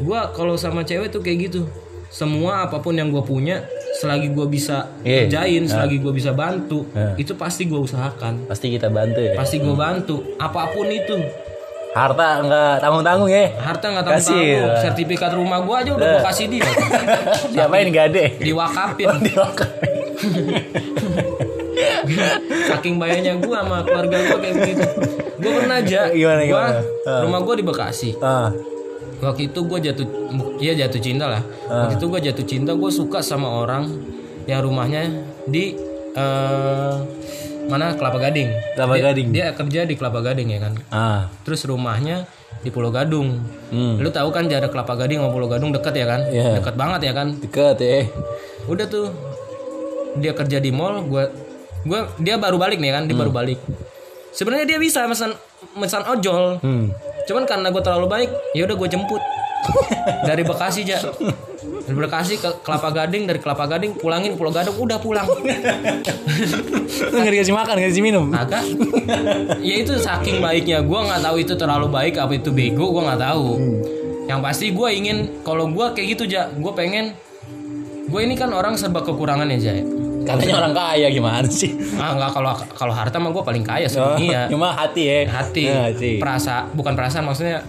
[0.00, 1.68] gue kalau sama cewek tuh kayak gitu.
[2.10, 3.62] Semua apa pun yang gue punya
[3.94, 5.30] selagi gue bisa Iya.
[5.30, 7.14] kerjain selagi gue bisa bantu Iya.
[7.14, 8.50] itu pasti gue usahakan.
[8.50, 9.38] Pasti kita bantu ya.
[9.38, 10.34] Pasti gue bantu.
[10.34, 11.14] Apa pun itu.
[11.90, 13.50] Harta nggak tanggung tanggung ya?
[13.58, 14.78] Harta nggak tanggung ya.
[14.80, 16.66] sertifikat rumah gue aja udah gue kasih dia.
[17.50, 19.10] Diapain gade diwakapin
[22.68, 24.86] saking bayarnya gue sama keluarga gue kayak begitu.
[25.40, 26.80] Gue pernah aja Gimana, gua, gimana?
[27.08, 27.20] Ah.
[27.24, 28.10] rumah gue di Bekasi.
[28.20, 28.50] Ah
[29.20, 30.06] waktu itu gue jatuh
[30.58, 31.42] iya jatuh cinta lah.
[31.68, 31.86] Ah.
[31.86, 33.86] waktu itu gue jatuh cinta gue suka sama orang
[34.44, 35.06] yang rumahnya
[35.44, 35.76] di
[36.10, 36.94] eh,
[37.68, 37.94] mana?
[37.94, 38.48] Kelapa Gading.
[38.74, 39.28] Kelapa Dia- Gading.
[39.30, 40.72] dia kerja di Kelapa Gading ya kan?
[40.90, 41.20] Ah.
[41.46, 42.26] Terus rumahnya
[42.60, 43.40] di Pulau Gadung.
[43.70, 43.96] Hmm.
[43.96, 46.20] lu tahu kan jarak Kelapa Gading sama Pulau Gadung deket ya kan?
[46.26, 46.58] Iya.
[46.58, 47.28] deket banget ya kan?
[47.38, 48.08] Deket ya.
[48.66, 49.06] Udah tuh
[50.18, 51.24] dia kerja di mall gue
[51.80, 53.02] gue dia baru balik nih kan?
[53.06, 53.60] Dia baru balik.
[54.30, 55.30] Sebenarnya dia bisa pesan
[55.78, 56.58] pesan ojol.
[56.60, 56.90] Hmm.
[57.28, 59.22] Cuman karena gue terlalu baik ya udah gue jemput.
[60.24, 61.12] Dari Bekasi aja
[61.60, 65.28] dari Bekasi ke Kelapa Gading dari Kelapa Gading pulangin Pulau Gadung udah pulang.
[67.12, 68.32] Nggak dikasih makan nggak dikasih minum?
[68.32, 68.64] Agak.
[69.60, 73.20] Ya itu saking baiknya gue nggak tahu itu terlalu baik apa itu bego gue nggak
[73.20, 73.60] tahu.
[74.30, 77.12] Yang pasti gue ingin kalau gue kayak gitu aja gue pengen
[78.10, 79.80] gue ini kan orang serba kekurangan ya Jay
[80.36, 81.70] katanya orang kaya gimana sih?
[81.96, 85.16] Ah nggak kalau kalau harta mah gue paling kaya Oh, sedunia cuma hati ya?
[85.26, 85.64] Hati.
[85.66, 86.10] Ya, hati.
[86.18, 87.66] Perasa bukan perasaan maksudnya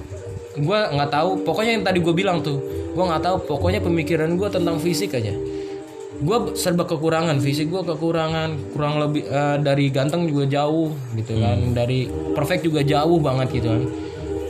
[0.53, 1.41] gue nggak tahu.
[1.41, 2.57] Pokoknya yang tadi gue bilang tuh
[2.91, 3.35] gue nggak tahu.
[3.47, 5.33] Pokoknya pemikiran gue tentang fisik aja.
[6.21, 8.77] Gue serba kekurangan fisik gue kekurangan.
[8.77, 11.57] Kurang lebih eh, dari ganteng juga jauh gitu kan.
[11.57, 11.73] Hmm.
[11.73, 13.83] dari perfect juga jauh banget gitu kan.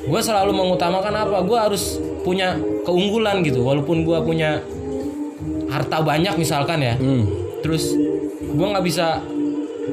[0.02, 1.38] Gue selalu mengutamakan apa?
[1.45, 3.62] Gue harus punya keunggulan gitu.
[3.63, 4.60] Walaupun gue punya
[5.71, 7.00] harta banyak misalkan ya.
[7.00, 7.24] Hmm.
[7.62, 7.93] Terus
[8.41, 9.21] gue nggak bisa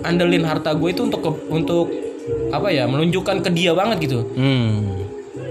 [0.01, 1.87] andelin harta gue itu untuk ke- untuk
[2.49, 4.21] apa ya menunjukkan ke dia banget gitu.
[4.35, 4.97] Hmm.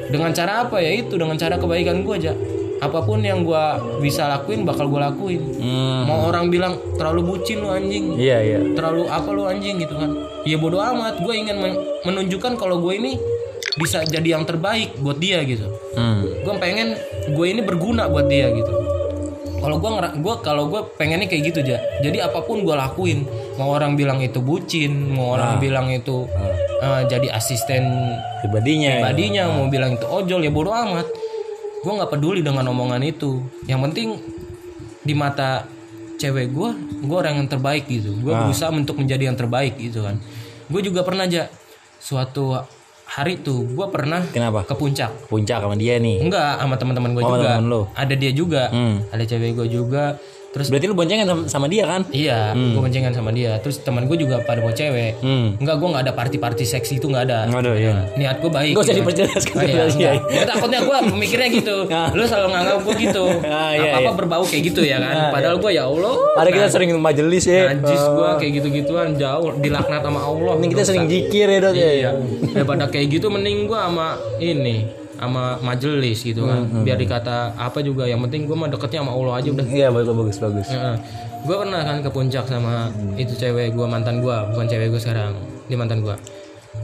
[0.07, 0.93] dengan cara apa ya?
[0.95, 2.31] Itu dengan cara kebaikan gue aja
[2.77, 3.63] apa pun yang gue
[3.99, 5.41] bisa lakuin bakal gue lakuin.
[5.57, 6.05] Hmm.
[6.05, 8.15] mau orang bilang terlalu bucin lu anjing.
[8.15, 8.59] Iya iya.
[8.71, 9.77] Terlalu apa lu anjing?
[9.77, 10.13] gitu kan.
[10.45, 13.17] Ya bodoh amat gue ingin men- menunjukkan kalau gue ini
[13.75, 15.65] bisa jadi yang terbaik buat dia gitu.
[15.93, 16.23] Hmm.
[16.23, 16.93] gue pengen
[17.27, 18.69] gue ini berguna buat dia gitu
[19.67, 19.91] kalau gue
[20.23, 23.27] gue kalau gue pengennya kayak gitu aja jadi apa pun gue lakuin
[23.59, 25.59] mau orang bilang itu bucin mau orang Ah.
[25.59, 26.23] bilang itu
[26.79, 27.83] eh, jadi asisten
[28.39, 28.87] pribadinya.
[28.87, 28.95] ya.
[29.03, 31.03] pribadinya mau bilang itu ojol ya bodoh amat.
[31.83, 33.43] Gue nggak peduli dengan omongan itu.
[33.65, 34.07] Yang penting
[35.01, 35.65] di mata
[36.15, 36.69] cewek gue
[37.03, 38.13] gue orang yang terbaik gitu.
[38.21, 38.45] Gue Ah.
[38.45, 40.21] berusaha untuk menjadi yang terbaik gitu kan.
[40.69, 41.49] Gue juga pernah aja
[41.97, 42.55] suatu
[43.07, 47.23] hari tuh gue pernah kenapa ke puncak puncak sama dia nih Enggak, sama teman-teman gue
[47.23, 47.55] Oh, juga.
[47.55, 47.81] teman lu.
[47.93, 48.67] Ada dia juga.
[48.69, 49.01] Hmm.
[49.09, 50.19] Ada cewek gue juga.
[50.57, 53.61] Terus berarti lu boncengan sama, sama dia kan iya, gue boncengan sama dia.
[53.61, 55.21] Terus teman gue juga pada bawa cewek.
[55.21, 55.61] hmm.
[55.61, 57.39] Enggak, gue nggak ada party-party seksi itu nggak ada.
[57.45, 57.93] Nggak ada, iya.
[58.15, 58.73] Niat gue baik.
[58.73, 59.01] Nggak usah gitu.
[59.03, 60.11] diperjelas, Oh, iya, iya.
[60.17, 61.77] Gua takutnya gue pemikirnya gitu.
[61.97, 62.09] Ah.
[62.11, 63.25] Lu selalu nganggap gue gitu.
[63.47, 64.17] Ah, iya, Apa-apa iya.
[64.17, 65.13] berbau kayak gitu ya kan.
[65.13, 66.13] Ah, Padahal gue ya Allah.
[66.37, 70.53] ada kita sering majelis ya Najis gue kayak gitu-gituan jauh dilaknat sama Allah.
[70.57, 72.11] ini kita sering jikir ya dok ya Iya.
[72.53, 74.85] Daripada kayak gitu mending gua sama ini
[75.17, 76.65] sama majelis gitu kan.
[76.81, 79.65] Biar dikata apa juga yang penting gua mah deketnya sama Allah aja udah.
[79.67, 80.67] iya bagus bagus bagus
[81.37, 85.31] Gue pernah kan ke puncak sama itu cewek gua mantan gua, bukan cewek gua sekarang,
[85.65, 86.17] dia mantan gua.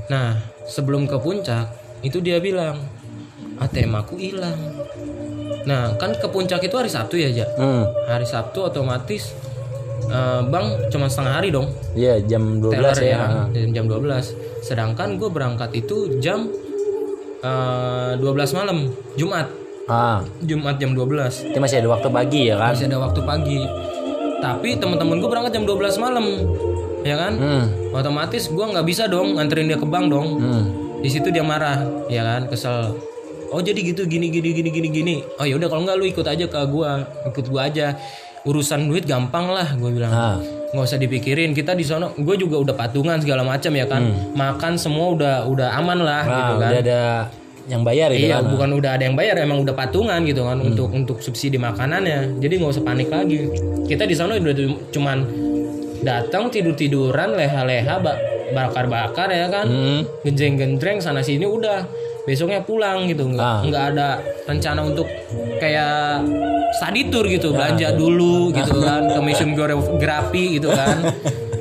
[0.07, 1.67] Nah, sebelum ke puncak
[1.99, 2.79] itu dia bilang,
[3.59, 4.55] ATM aku hilang.
[5.63, 7.47] Nah, kan ke puncak itu hari Sabtu ya, Ja.
[7.49, 8.07] hmm.
[8.07, 9.35] Hari Sabtu otomatis
[10.05, 13.19] eh, bang cuma setengah hari dong iya jam 12 Teller ya,
[13.51, 16.47] ya, jam jam 12 sedangkan gue berangkat itu jam
[17.43, 18.77] eh, 12 malam
[19.19, 19.47] Jumat.
[19.91, 20.23] Ah.
[20.39, 22.71] Jumat jam 12 itu masih ada waktu pagi ya kan?
[22.71, 23.59] Masih ada waktu pagi.
[24.39, 26.25] Tapi teman-teman gue berangkat jam 12 malam
[27.03, 27.33] ya kan?
[27.35, 27.65] Hmm.
[27.91, 30.39] otomatis gue nggak bisa dong nganterin dia ke bank dong.
[30.39, 30.65] Hmm.
[31.03, 32.47] di situ dia marah ya kan?
[32.47, 32.95] Kesel.
[33.51, 35.15] Oh jadi gitu gini gini gini gini gini.
[35.35, 37.03] Oh ya udah kalau nggak lu ikut aja ke gua.
[37.27, 37.99] Ikut gua aja.
[38.47, 40.11] Urusan duit gampang lah gue bilang.
[40.11, 44.01] Ah nggak usah dipikirin kita di sono gue juga udah patungan segala macam ya kan
[44.33, 47.01] makan semua udah udah aman lah Nah, gitu kan udah ada
[47.63, 48.51] yang bayar gitu Iya, kan.
[48.51, 52.35] bukan udah ada yang bayar, emang udah patungan gitu kan untuk untuk subsidi makanannya.
[52.37, 53.39] Jadi nggak usah panik lagi.
[53.85, 54.51] Kita di sana udah
[54.91, 55.17] cuman
[56.01, 58.19] datang tidur tiduran leha-leha ba-
[58.51, 60.01] bakar-bakar ya kan, Hmm.
[60.21, 61.87] genjreng-genjreng sana sini udah.
[62.23, 63.59] Besoknya pulang gitu, nggak Ah.
[63.61, 64.07] nggak ada
[64.43, 65.03] rencana untuk
[65.57, 66.23] kayak
[66.73, 71.03] study tour gitu, belanja dulu gitu kan, ke museum geografi gitu kan.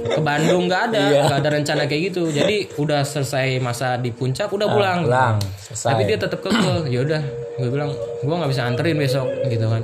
[0.04, 2.28] Ke Bandung nggak ada, nggak ada rencana kayak gitu.
[2.28, 4.98] Jadi udah selesai masa di puncak, udah pulang.
[5.02, 5.10] gitu.
[5.10, 5.88] pulang, selesai.
[5.88, 6.78] Tapi dia tetap kekeh.
[6.86, 7.22] Ya udah,
[7.56, 9.82] gue bilang gue nggak bisa anterin besok gitu kan.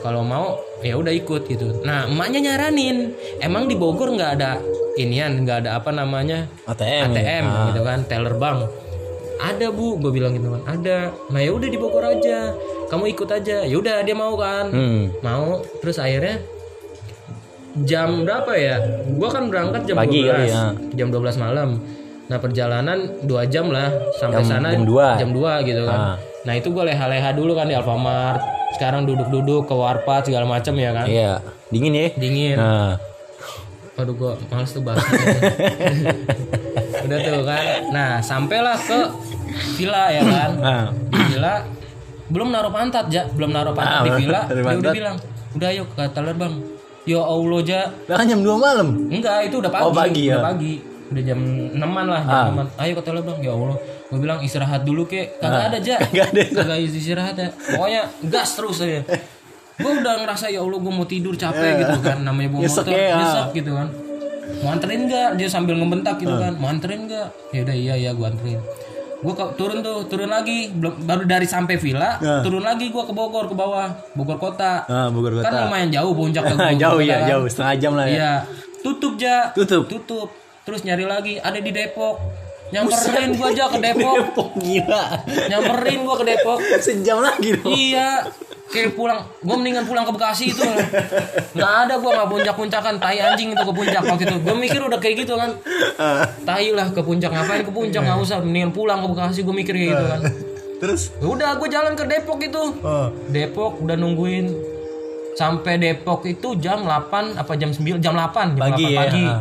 [0.00, 1.78] Kalau mau ya udah ikut gitu.
[1.82, 4.58] Nah emaknya nyaranin, emang di Bogor nggak ada
[4.94, 7.12] inian, nggak ada apa namanya ATM.
[7.12, 7.22] ya?
[7.38, 7.54] ATM Ah.
[7.70, 8.66] gitu kan, teller bank.
[9.42, 10.98] Ada bu, gue bilang gitu kan, ada.
[11.28, 12.54] Nah ya udah di Bogor aja,
[12.86, 13.62] kamu ikut aja.
[13.62, 15.10] Ya udah dia mau kan, Hmm.
[15.18, 15.58] mau.
[15.78, 16.38] Terus akhirnya
[17.82, 18.76] jam berapa ya?
[19.10, 20.64] Gua kan berangkat jam Pagi 12 kali, ya.
[20.94, 21.70] jam 12 malam.
[22.22, 25.18] Nah perjalanan dua jam lah sampai Jam- sana jam dua.
[25.18, 25.98] jam 2 gitu kan.
[25.98, 26.16] Ah.
[26.42, 28.40] Nah itu gue leha-leha dulu kan di Alfamart.
[28.72, 31.04] Sekarang duduk-duduk ke warpat segala macam ya kan.
[31.04, 32.08] Iya, dingin ya.
[32.14, 32.56] Dingin.
[32.56, 32.96] Nah,
[33.94, 35.02] Aduh gue males tuh bahas.
[37.04, 37.62] Udah tuh kan.
[37.90, 38.98] Nah sampailah ke
[39.76, 40.50] villa ya kan.
[40.56, 40.84] nah.
[40.90, 41.54] Di villa
[42.26, 44.40] belum naruh pantat ja, belum naruh pantat Ah, di villa.
[44.46, 44.92] Dia udah pantat.
[44.94, 45.16] bilang,
[45.52, 46.54] udah yuk ke teller bang.
[47.02, 48.88] Ya Allah ja, Lah kan jam 2 malam.
[49.10, 49.82] Enggak, itu udah pagi.
[49.82, 50.40] Oh, pagi, udah ya.
[50.40, 50.72] pagi.
[51.10, 51.38] Udah jam
[51.74, 52.46] 6-an lah, jam Ah.
[52.48, 52.66] 6-an.
[52.78, 53.38] Ayo ke toilet Bang.
[53.42, 53.76] Ya Allah.
[54.06, 55.36] Gue bilang istirahat dulu kek.
[55.36, 55.92] Kagak ada, Ja.
[55.92, 55.98] Ah.
[56.06, 56.42] Kagak ada.
[56.54, 57.48] Kagak istirahat ya.
[57.52, 59.02] Pokoknya gas terus aja.
[59.82, 62.18] Gue udah ngerasa ya Allah gue mau tidur capek gitu kan.
[62.20, 63.16] Namanya bawa Nyesek motor, ya.
[63.16, 63.88] nyesek gitu kan.
[64.58, 65.28] Mau anterin nggak?
[65.34, 66.52] Dia sambil ngebentak gitu kan.
[66.54, 67.28] Mau anterin nggak?
[67.50, 68.60] Ya udah iya iya gue anterin.
[69.18, 70.66] Gue turun tuh, turun lagi.
[70.68, 72.42] Belum baru dari sampai villa, Ah.
[72.42, 74.82] turun lagi gue ke Bogor ke bawah, Bogor kota.
[74.84, 75.62] Nah, Bogor Kan Kota.
[75.64, 77.28] lumayan jauh puncak ke Bogor jauh ya, kan.
[77.28, 78.12] jauh setengah jam lah ya.
[78.12, 78.32] Iya,
[78.80, 79.50] tutup ja.
[79.52, 79.86] Tutup.
[79.86, 80.28] Tutup.
[80.62, 82.18] Terus nyari lagi, ada di Depok.
[82.72, 84.16] Nyamperin gua aja ke Depok.
[84.16, 85.04] Depok gila.
[85.46, 86.58] Nyamperin gua ke Depok.
[86.82, 87.68] Sejam lagi dong.
[87.70, 88.26] Iya.
[88.72, 90.64] Kayak pulang, gua mendingan pulang ke Bekasi itu.
[91.52, 94.36] Nggak ada gua nggak puncak-puncakan, tai anjing itu ke puncak waktu itu.
[94.40, 95.50] Gua mikir udah kayak gitu kan.
[96.42, 99.76] Tai lah ke puncak, ngapain ke puncak nggak usah, mendingan pulang ke Bekasi gua mikir
[99.76, 100.20] kayak gitu kan.
[100.82, 102.62] Terus Ya Udah gua jalan ke Depok itu.
[102.80, 103.08] oh.
[103.28, 104.50] Depok udah nungguin
[105.36, 109.36] sampai Depok itu jam 8 apa jam 9 jam 8 jam Pagi 8 ya.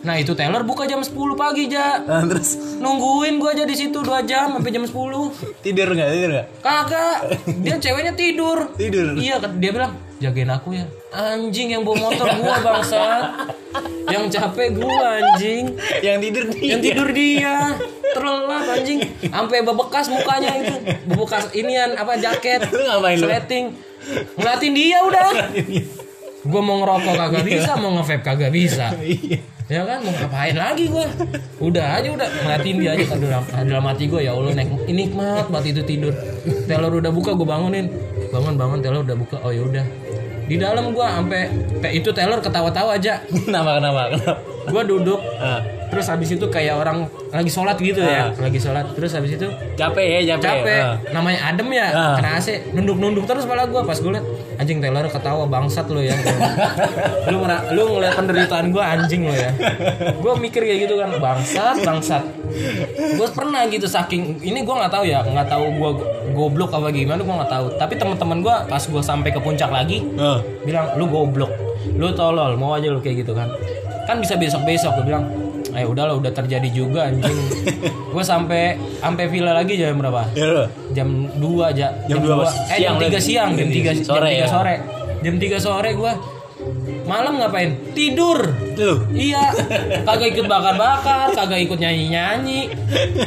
[0.00, 2.00] Nah, itu teller buka jam 10 pagi, Ja.
[2.08, 5.28] Ah, terus Nungguin gua aja di situ 2 jam sampai jam 10.
[5.60, 6.46] tidur nggak tidur nggak?
[6.64, 7.18] Kagak.
[7.60, 8.72] Dia ceweknya tidur.
[8.80, 9.20] Tidur.
[9.20, 13.52] Iya, dia bilang, "Jagain aku ya." Anjing yang bawa motor gua bangsat.
[14.08, 15.76] Yang capek gua anjing.
[16.00, 16.64] Yang tidur dia.
[16.72, 17.54] Yang tidur dia.
[18.16, 18.98] Terlelap anjing.
[19.28, 20.74] Sampai bebekas mukanya itu.
[21.12, 22.64] Bebekas inian apa jaket.
[22.72, 23.28] Lu ngapain lu?
[23.28, 23.64] Sleting.
[24.40, 25.28] Ngeliatin dia udah.
[26.40, 28.96] Gue mau ngerokok kagak bisa, mau nge-vape kagak bisa.
[29.70, 31.06] Ya kan, mau ngapain lagi gue?
[31.62, 35.06] Udah aja udah ngeliatin dia aja kan dalam, dalam hati gue ya Allah nek ini
[35.06, 36.10] nikmat banget itu tidur.
[36.66, 37.86] Teller udah buka gue bangunin.
[38.34, 39.38] Bangun bangun teller udah buka.
[39.46, 39.86] Oh ya udah.
[40.50, 41.42] Di dalam gue sampai
[41.94, 43.22] itu teller ketawa-tawa aja.
[43.46, 44.34] Kenapa kenapa kenapa?
[44.74, 45.62] Gue duduk Ah.
[45.90, 48.94] Terus habis itu kayak orang lagi sholat gitu ya, lagi sholat.
[48.94, 50.42] Terus habis itu Capek ya capek.
[50.42, 50.94] capek Ah.
[51.12, 52.14] namanya adem ya Ah.
[52.14, 54.26] kena AC nunduk-nunduk terus malah gue pas gue liat
[54.56, 56.14] anjing Taylor ketawa bangsat lo ya
[57.30, 59.50] lu lu ngeliat penderitaan gue anjing lo ya
[60.12, 62.22] gue mikir kayak gitu kan bangsat bangsat
[63.16, 65.90] gue pernah gitu saking ini gue nggak tahu ya nggak tahu gue
[66.32, 70.04] goblok apa gimana gue nggak tahu tapi teman-teman gue pas gue sampai ke puncak lagi
[70.14, 70.38] Ah.
[70.60, 71.50] bilang lu goblok
[71.90, 73.48] lu tolol mau aja lu kayak gitu kan
[74.04, 75.24] kan bisa besok besok gue bilang
[75.72, 77.36] eh udahlah udah terjadi juga anjing.
[78.12, 78.62] Gue sampai
[78.96, 80.26] sampai villa lagi jam berapa?
[80.32, 83.20] Ya jam 2 aja Jam dua dua- eh jam siang 3 lagi.
[83.20, 84.46] siang jam 3 Sore jam 3 ya.
[84.46, 84.74] sore.
[85.20, 86.12] Jam 3 sore gua
[87.10, 87.74] malam ngapain?
[87.90, 88.38] Tidur.
[88.78, 89.02] Tuh.
[89.12, 89.50] iya.
[90.06, 92.70] Kagak ikut bakar-bakar kagak ikut nyanyi-nyanyi.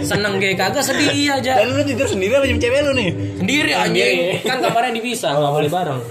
[0.01, 3.09] Seneng kayak kagak sedih iya aja Dan lu tidur sendiri apa cewek lu nih?
[3.43, 4.17] sendiri anjing.
[4.47, 6.01] Kan kamarnya dipisah nggak boleh bareng.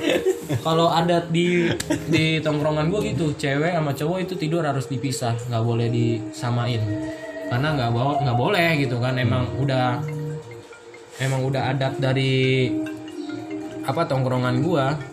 [0.60, 1.72] Kalau ada di
[2.12, 5.32] di tongkrongan gua gitu cewek sama cowok itu tidur harus dipisah.
[5.48, 6.80] Nggak boleh disamain.
[7.48, 9.16] Karena nggak bawa nggak boleh gitu kan.
[9.16, 10.02] Emang udah
[11.20, 12.68] emang udah adat dari
[13.82, 15.11] apa tongkrongan gua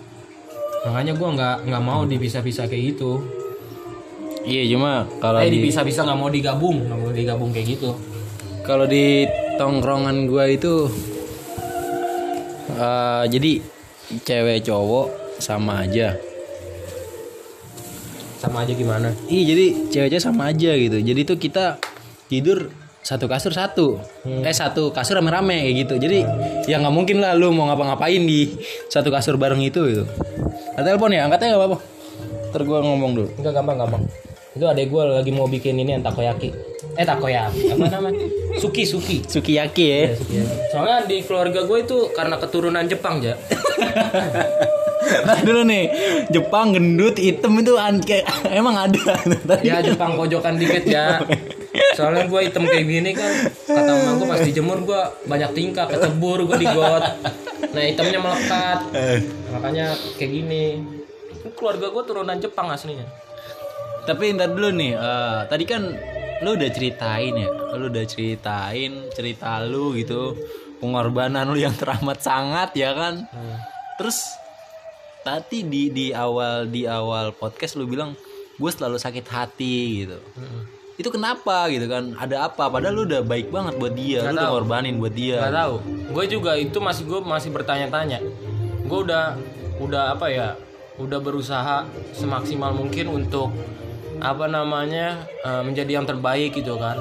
[0.88, 3.24] makanya gua nggak nggak mau dipisah-pisah kayak gitu
[4.40, 7.92] Iya cuma kalau eh di dipisah-pisah nggak mau digabung nggak mau digabung kayak gitu
[8.64, 9.28] kalau di
[9.60, 10.88] tongkrongan gua itu
[12.80, 13.52] eh, jadi
[14.26, 16.18] cewek cowok sama aja.
[18.40, 20.98] sama aja gimana Iya jadi cewek-cewek sama aja gitu.
[21.04, 21.76] Jadi tuh kita
[22.32, 22.72] tidur
[23.04, 25.96] satu kasur satu, eh satu kasur rame-rame kayak gitu.
[26.00, 26.24] Jadi
[26.72, 28.48] ya nggak mungkin lah lu mau ngapa-ngapain di
[28.88, 30.06] satu kasur bareng itu gitu.
[30.80, 31.78] Ada telepon ya, angkatnya nggak apa-apa.
[32.56, 33.28] Ter gue ngomong dulu.
[33.36, 34.04] Enggak gampang gampang.
[34.56, 36.56] Itu adek gue lagi mau bikin ini yang takoyaki.
[36.96, 38.24] Eh takoyaki apa namanya?
[38.56, 39.28] Suki suki.
[39.28, 40.16] Sukiyaki ya.
[40.72, 43.36] Soalnya di keluarga gue itu karena keturunan Jepang ya.
[45.00, 45.90] Nah dulu nih,
[46.30, 48.04] Jepang gendut hitam itu an-
[48.54, 49.18] emang ada.
[49.50, 51.18] Tadi Ya Jepang pojokan dikit ya.
[52.00, 53.32] Soalnya gue hitam kayak gini kan
[53.68, 57.04] kata emak gue pas dijemur gue banyak tingkah kecebur gue digot.
[57.76, 58.80] Nah hitamnya melekat.
[58.96, 59.20] Eh,
[59.52, 59.86] Makanya
[60.16, 60.66] kayak gini.
[61.60, 63.04] Keluarga gue turunan Jepang aslinya.
[64.08, 65.84] Tapi ntar dulu nih, eh, tadi kan
[66.40, 70.40] lu udah ceritain ya, lu udah ceritain cerita lu gitu,
[70.80, 73.28] pengorbanan lu yang teramat sangat ya kan.
[74.00, 74.24] Terus
[75.20, 78.16] tadi di di awal di awal podcast lu bilang
[78.56, 80.18] gue selalu sakit hati gitu.
[81.00, 82.12] Itu kenapa gitu kan?
[82.20, 82.68] Ada apa?
[82.68, 84.52] Padahal lu udah baik banget buat dia, lu udah tahu.
[84.52, 85.40] ngorbanin buat dia.
[85.48, 85.76] Gak tahu.
[86.12, 88.20] Gue juga itu masih gue masih bertanya-tanya.
[88.84, 89.40] Gue udah
[89.80, 90.60] udah apa ya?
[91.00, 93.48] Udah berusaha semaksimal mungkin untuk
[94.20, 97.00] apa namanya eh, menjadi yang terbaik gitu kan.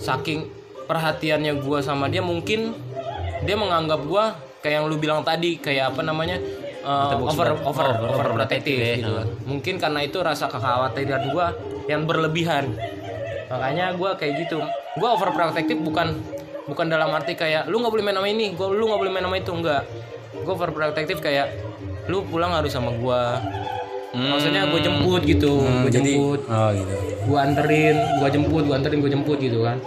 [0.00, 0.48] Saking
[0.88, 2.72] perhatiannya gue sama dia mungkin
[3.44, 4.24] dia menganggap gue
[4.64, 6.40] kayak yang lu bilang tadi kayak apa namanya
[6.80, 9.28] eh, over over over protective gitu kan.
[9.44, 11.46] Mungkin karena itu rasa kekhawatiran gue
[11.92, 12.72] yang berlebihan
[13.52, 14.64] makanya gue kayak gitu.
[14.96, 16.16] Gue overprotective bukan
[16.64, 19.24] bukan dalam arti kayak lu nggak boleh main sama ini gua lu nggak boleh main
[19.28, 19.52] sama itu.
[19.52, 19.82] Enggak
[20.32, 21.46] gue overprotective kayak
[22.08, 23.22] lu pulang harus sama gue
[24.12, 26.40] maksudnya gue jemput gitu gue jemput.
[26.50, 26.94] Oh gitu.
[27.32, 29.80] gue anterin gue jemput gue anterin gue jemput gitu kan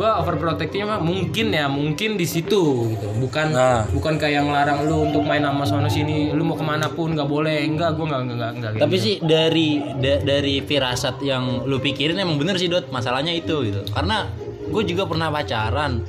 [0.00, 3.84] gue overprotective mah mungkin ya mungkin di situ gitu bukan Nah.
[3.86, 7.28] bukan kayak ngelarang lu untuk main sama sono sini lu mau ke mana pun nggak
[7.28, 9.04] boleh enggak gue nggak nggak nggak kayak Tapi gitu.
[9.04, 9.68] sih dari
[10.00, 13.84] da- dari firasat yang lu pikirin emang bener sih dot masalahnya itu gitu.
[13.86, 14.24] Karena
[14.64, 16.00] gue juga pernah pacaran.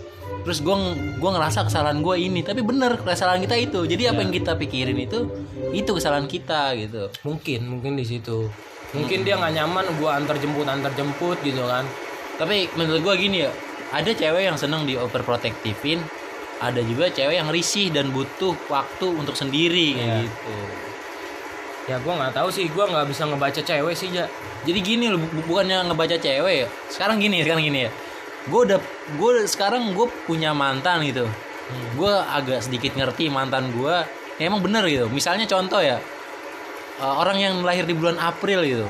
[0.41, 0.75] Terus gue
[1.17, 3.84] gua ngerasa kesalahan gue ini, tapi bener kesalahan kita itu.
[3.84, 5.27] Jadi apa yang kita pikirin itu
[5.69, 7.12] itu kesalahan kita gitu.
[7.21, 8.47] mungkin mungkin di situ
[8.91, 11.84] mungkin dia nggak nyaman gua antar jemput antar jemput gitu kan
[12.36, 13.51] Tapi menurut gue gini ya,
[13.91, 15.99] ada cewek yang seneng di overprotectivin,
[16.58, 20.23] ada juga cewek yang risih dan butuh waktu untuk sendiri kayak Iya.
[20.23, 20.56] gitu.
[21.82, 24.30] ya gua nggak tahu sih gua nggak bisa ngebaca cewek sih ya
[24.62, 26.67] Jadi gini loh, bu- bukannya ngebaca cewek ya.
[26.86, 27.91] Sekarang gini, sekarang gini ya.
[28.45, 28.77] Gue udah,
[29.12, 31.25] gue sekarang gue punya mantan gitu.
[31.97, 33.95] Gue agak sedikit ngerti mantan gue.
[34.38, 35.10] Ya emang bener gitu.
[35.10, 35.97] Misalnya contoh ya,
[36.97, 38.86] eh, orang yang lahir di bulan April gitu.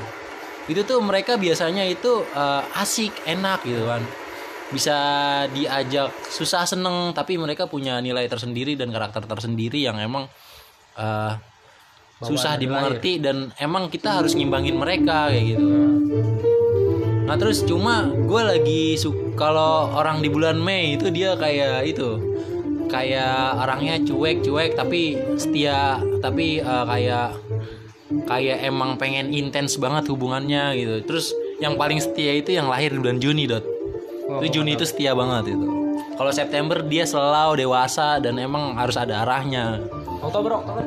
[0.68, 4.04] Itu tuh mereka biasanya itu eh, asik, enak gitu kan.
[4.72, 4.98] Bisa
[5.52, 10.32] diajak susah seneng, tapi mereka punya nilai tersendiri dan karakter tersendiri yang emang
[10.96, 11.34] eh,
[12.22, 15.68] susah dimengerti dan emang kita harus ngimbangin mereka kayak gitu.
[17.26, 19.00] Nah terus cuma gue lagi
[19.40, 22.20] kalau orang di bulan Mei itu dia kayak itu
[22.92, 27.30] kayak orangnya cuek-cuek tapi setia tapi eh, kayak
[28.28, 30.96] kayak emang pengen intens banget hubungannya gitu.
[31.08, 33.81] Terus yang paling setia itu yang lahir di bulan Juni dot.
[34.40, 35.68] Itu Juni itu setia banget itu.
[36.16, 39.82] Kalau September dia selau dewasa dan emang harus ada arahnya.
[40.22, 40.86] Oktober Oktober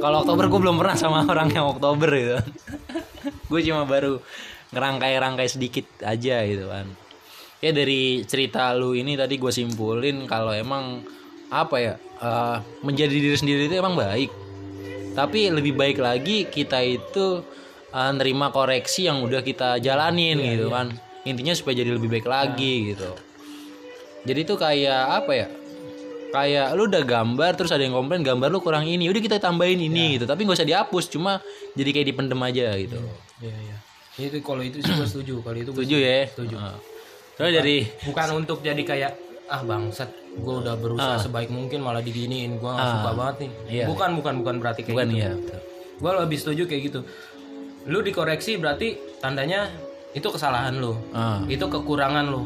[0.00, 2.38] Kalau Oktober gue belum pernah sama orang yang Oktober gitu.
[3.52, 4.18] gue cuma baru
[4.72, 6.88] ngerangkai-rangkai sedikit aja gitu kan.
[7.62, 11.06] Ya dari cerita lu ini tadi gue simpulin kalau emang
[11.52, 14.32] apa ya eh, menjadi diri sendiri itu emang baik.
[15.12, 17.44] Tapi lebih baik lagi kita itu
[17.92, 20.90] eh, nerima koreksi yang udah kita jalanin gitu kan.
[21.22, 23.10] Intinya supaya jadi lebih baik lagi gitu.
[24.26, 25.48] Jadi tuh kayak apa ya?
[26.32, 29.76] kayak lu udah gambar terus ada yang komplain gambar lu kurang ini udah kita tambahin
[29.76, 30.24] ini gitu.
[30.24, 31.44] Tapi nggak usah dihapus cuma
[31.76, 32.96] jadi kayak dipendem aja gitu.
[33.44, 33.76] Iya iya
[34.20, 36.28] itu kalau itu sih gua setuju kalau itu setuju ya?
[36.28, 36.56] Setuju.
[36.56, 36.78] Heeh.
[37.32, 39.12] soalnya dari bukan untuk jadi kayak
[39.48, 43.50] ah bangsat gue udah berusaha sebaik mungkin malah diginiin gue nggak suka banget nih.
[43.68, 43.84] Iya.
[43.88, 45.24] bukan bukan bukan berarti kayak bukan gitu.
[45.24, 45.32] ya
[45.96, 47.00] gue lebih setuju kayak gitu.
[47.88, 49.72] Lu dikoreksi berarti tandanya
[50.12, 50.92] itu kesalahan lu.
[51.12, 51.40] Ah.
[51.48, 52.42] itu kekurangan lu.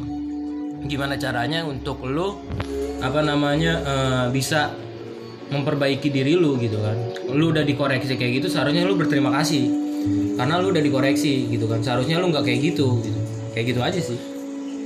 [0.86, 2.38] Gimana caranya untuk lu
[3.02, 4.70] apa namanya eh, bisa
[5.50, 6.96] memperbaiki diri lu gitu kan?
[7.34, 9.66] Lu udah dikoreksi kayak gitu seharusnya lu berterima kasih.
[10.38, 11.82] Karena lu udah dikoreksi gitu kan?
[11.82, 13.20] Seharusnya lu nggak kayak gitu, gitu.
[13.50, 14.18] Kayak gitu aja sih.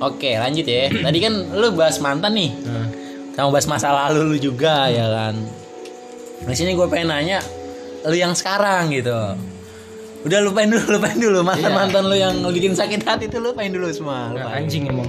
[0.01, 0.89] Oke lanjut ya.
[0.89, 2.51] Tadi kan lu bahas mantan nih.
[2.65, 2.89] Nah,
[3.37, 5.37] sama bahas masa lalu lu juga ya kan?
[6.49, 7.45] Di sini gue pengen nanya
[8.09, 9.13] lu yang sekarang gitu
[10.21, 11.41] udah lupain dulu lupain dulu.
[11.41, 14.65] Mantan mantan lu yang bikin sakit hati itu lupain dulu semua nah, lupain.
[14.65, 15.09] anjing emang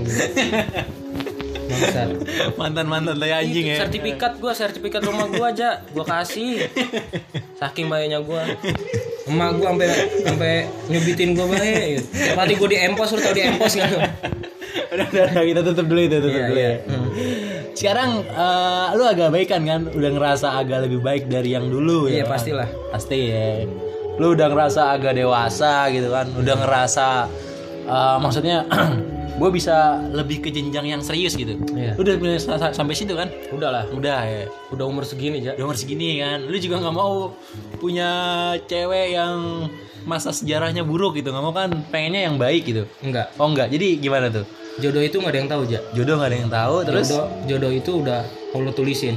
[1.72, 2.10] Bangsat.
[2.56, 3.80] mantan mantan tai anjing ya.
[3.80, 6.68] sertifikat gua sertifikat rumah gua aja gua kasih.
[7.56, 8.44] Saking baiknya gua.
[9.24, 9.88] Emak gua sampai
[10.22, 10.54] sampai
[10.88, 13.92] nyubitin gua baik tiap hari gua di empos lu tau di empos kan
[14.92, 16.72] udah, udah, udah, kita tutup dulu itu tutup Iya, dulu iya.
[16.72, 17.00] ya.
[17.72, 19.82] Sekarang eh, lu agak baikan kan?
[19.88, 22.32] Udah ngerasa agak lebih baik dari yang dulu Iya, ya kan?
[22.36, 22.68] pastilah.
[22.92, 23.48] pasti ya
[24.20, 27.08] lu udah ngerasa agak dewasa gitu kan udah ngerasa
[27.88, 28.68] uh, maksudnya
[29.42, 31.58] gue bisa lebih ke jenjang yang serius gitu.
[31.98, 33.26] Lu udah sa- sampai situ kan?
[33.50, 34.46] Udah lah, udah ya.
[34.70, 35.58] Udah umur segini ya.
[35.58, 36.46] udah umur segini kan.
[36.46, 37.34] Lu juga nggak mau
[37.82, 38.10] punya
[38.70, 39.66] cewek yang
[40.06, 41.34] masa sejarahnya buruk gitu.
[41.34, 42.84] Nggak mau kan pengennya yang baik gitu.
[43.02, 43.34] Enggak.
[43.42, 44.46] oh enggak jadi gimana tuh?
[44.78, 45.80] Jodoh itu nggak ada yang tahu ja.
[45.92, 47.08] jodoh nggak ada yang tahu terus?
[47.10, 48.22] jodoh, jodoh itu udah
[48.54, 49.16] Allah tulisin.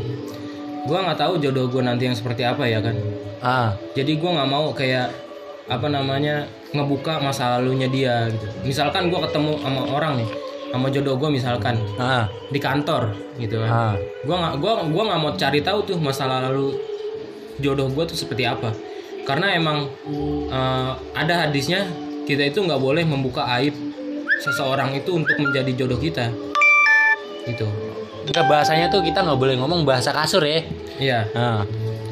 [0.88, 2.96] Gua nggak tahu jodoh gue nanti yang seperti apa ya kan.
[3.44, 5.12] Ah Jadi gua nggak mau kayak
[5.68, 8.46] apa namanya ngebuka masa lalunya dia gitu.
[8.64, 10.28] Misalkan gua ketemu sama orang nih,
[10.72, 13.70] sama jodoh gue misalkan ah di kantor gitu kan.
[13.70, 16.74] ah Gua nggak gua gua nggak mau cari tahu tuh masa lalu
[17.60, 18.72] jodoh gue tuh seperti apa.
[19.24, 19.88] Karena emang
[20.50, 21.86] eh, ada hadisnya
[22.24, 23.72] kita itu nggak boleh membuka aib
[24.42, 26.28] seseorang itu untuk menjadi jodoh kita.
[27.44, 27.68] Gitu.
[28.24, 30.64] Enggak bahasanya tuh kita nggak boleh ngomong bahasa kasur ya
[30.96, 31.20] Iya.
[31.36, 31.60] ah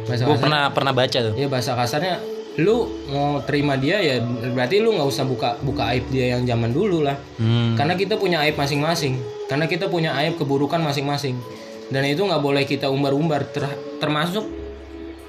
[0.08, 2.18] Bahasa gue pernah pernah baca tuh Ya bahasa kasarnya
[2.60, 4.20] lu mau terima dia ya
[4.52, 7.16] berarti lu nggak usah buka buka aib dia yang zaman dulu lah.
[7.40, 7.80] hmm.
[7.80, 9.16] Karena kita punya aib masing-masing.
[9.48, 11.40] Karena kita punya aib keburukan masing-masing.
[11.88, 14.44] Dan itu nggak boleh kita umbar-umbar ter- termasuk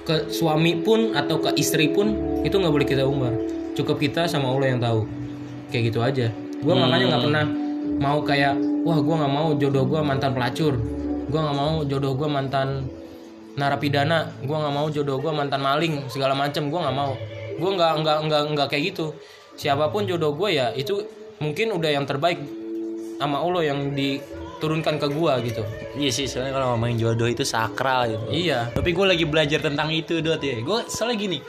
[0.03, 2.11] ke suami pun atau ke istri pun
[2.43, 3.32] itu nggak boleh kita umbar.
[3.71, 5.07] Cukup kita sama Allah yang tahu.
[5.71, 6.28] Kayak gitu aja.
[6.59, 7.45] Gua makanya nggak pernah
[8.03, 8.53] mau kayak
[8.84, 10.76] wah gua nggak mau jodoh gua mantan pelacur.
[11.32, 12.84] Gua nggak mau jodoh gua mantan
[13.56, 14.34] narapidana.
[14.45, 16.68] Gua nggak mau jodoh gua mantan maling segala macam.
[16.72, 17.14] Gua nggak mau.
[17.60, 19.14] Gua nggak nggak nggak nggak kayak gitu.
[19.54, 21.06] Siapa pun jodoh gua ya itu
[21.41, 22.39] mungkin udah yang terbaik
[23.22, 25.62] sama Allah yang diturunkan ke gua gitu.
[25.93, 28.26] Iya sih soalnya kalau ngomongin jodoh itu sakral gitu.
[28.34, 28.74] Iya.
[28.74, 30.58] Tapi gue lagi belajar tentang itu dot ya.
[30.66, 31.39] Gue soalnya gini.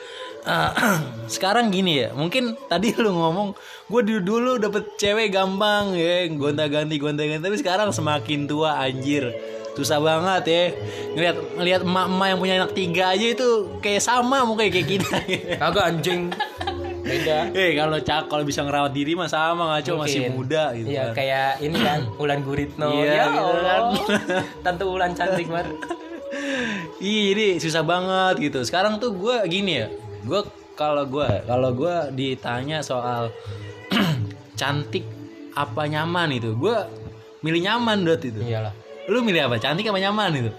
[0.45, 0.71] eh,
[1.41, 3.57] sekarang gini ya, mungkin tadi lu ngomong
[3.89, 7.41] gue dulu, dulu dapet cewek gampang ya, gonta ganti gonta ganti.
[7.41, 9.25] Tapi sekarang semakin tua anjir,
[9.75, 10.63] susah banget ya.
[11.13, 13.49] Ngeliat ngeliat emak-emak yang punya anak tiga aja itu
[13.79, 15.17] kayak sama mukanya kayak kita.
[15.61, 16.23] Kagak anjing.
[17.05, 17.53] Beda.
[17.53, 21.15] Eh kalau cak kalau bisa ngerawat diri mah sama ngaco masih muda gitu Iya kan.
[21.15, 22.89] kayak ini kan Ulan Guritno.
[22.91, 23.63] Iya, ya gitu Allah.
[23.63, 23.83] kan.
[24.65, 25.69] Tante Ulan cantik banget.
[26.99, 28.59] Iya jadi susah banget gitu.
[28.65, 29.93] Sekarang tuh gue gini ya,
[30.25, 30.41] gue
[30.75, 33.29] kalau gue kalau gue ditanya soal
[34.59, 35.05] cantik
[35.53, 36.77] apa nyaman itu, gue
[37.45, 38.41] milih nyaman dot itu.
[38.41, 38.73] Iyalah.
[39.05, 39.61] Lu milih apa?
[39.61, 40.51] Cantik apa nyaman itu?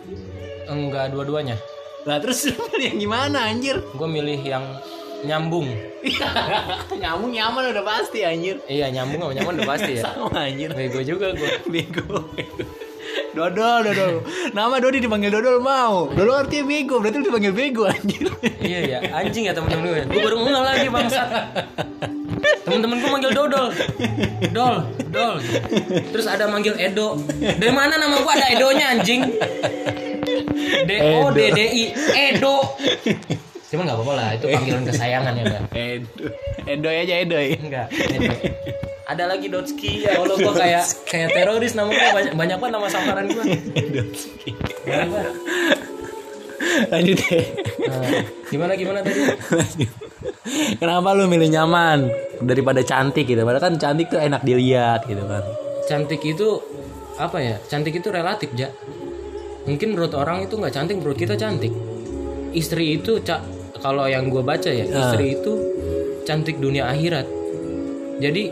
[0.69, 1.57] Enggak dua-duanya.
[2.05, 3.81] Lah terus lu milih yang gimana anjir?
[3.97, 4.61] Gue milih yang
[5.25, 5.65] nyambung.
[7.01, 8.61] Nyambung nyaman udah pasti anjir.
[8.69, 10.03] Iya nyambung sama nyaman udah pasti ya.
[10.05, 10.69] Sama anjir.
[10.77, 11.49] Bego juga gue.
[11.73, 12.29] Bego.
[13.33, 14.23] Dodol, dodol.
[14.53, 16.07] Nama Dodi dipanggil Dodol mau.
[16.13, 18.31] Dodol artinya bego, berarti lu dipanggil bego anjir.
[18.63, 20.01] Iya ya anjing ya temen-temen gue.
[20.07, 21.21] Gue baru ngeh lagi bangsa.
[22.65, 23.67] Temen-temen gue manggil Dodol.
[24.49, 24.75] Dol,
[25.13, 25.35] Dol.
[26.09, 27.21] Terus ada manggil Edo.
[27.39, 29.21] Dari mana nama gue ada Edonya anjing?
[30.85, 30.91] D
[31.21, 31.83] O D D I
[32.33, 32.73] Edo.
[33.69, 35.63] Cuman nggak apa-apa lah, itu panggilan kesayangan ya kan.
[35.73, 36.25] Edo.
[36.65, 37.47] Edo aja Edo ya.
[37.57, 37.87] Enggak.
[37.93, 38.33] Edo.
[39.05, 42.87] Ada lagi Dotski ya Allah gue kayak kayak teroris nama gue banyak banyak banget nama
[42.89, 43.45] samaran gue.
[44.89, 45.33] Banyak banget.
[46.87, 47.43] Lanjut deh.
[47.81, 48.01] Nah,
[48.45, 49.19] gimana gimana tadi?
[49.51, 49.91] Lanjut.
[50.75, 52.07] Kenapa lu milih nyaman
[52.39, 53.41] daripada cantik gitu?
[53.41, 55.43] Padahal kan cantik tuh enak dilihat gitu kan.
[55.85, 56.57] cantik itu
[57.15, 58.73] apa ya cantik itu relatif ja
[59.63, 61.69] mungkin menurut orang itu nggak cantik menurut kita cantik
[62.51, 63.45] istri itu cak
[63.79, 64.97] kalau yang gue baca ya Ah.
[65.05, 65.53] istri itu
[66.23, 67.29] cantik dunia akhirat
[68.17, 68.49] jadi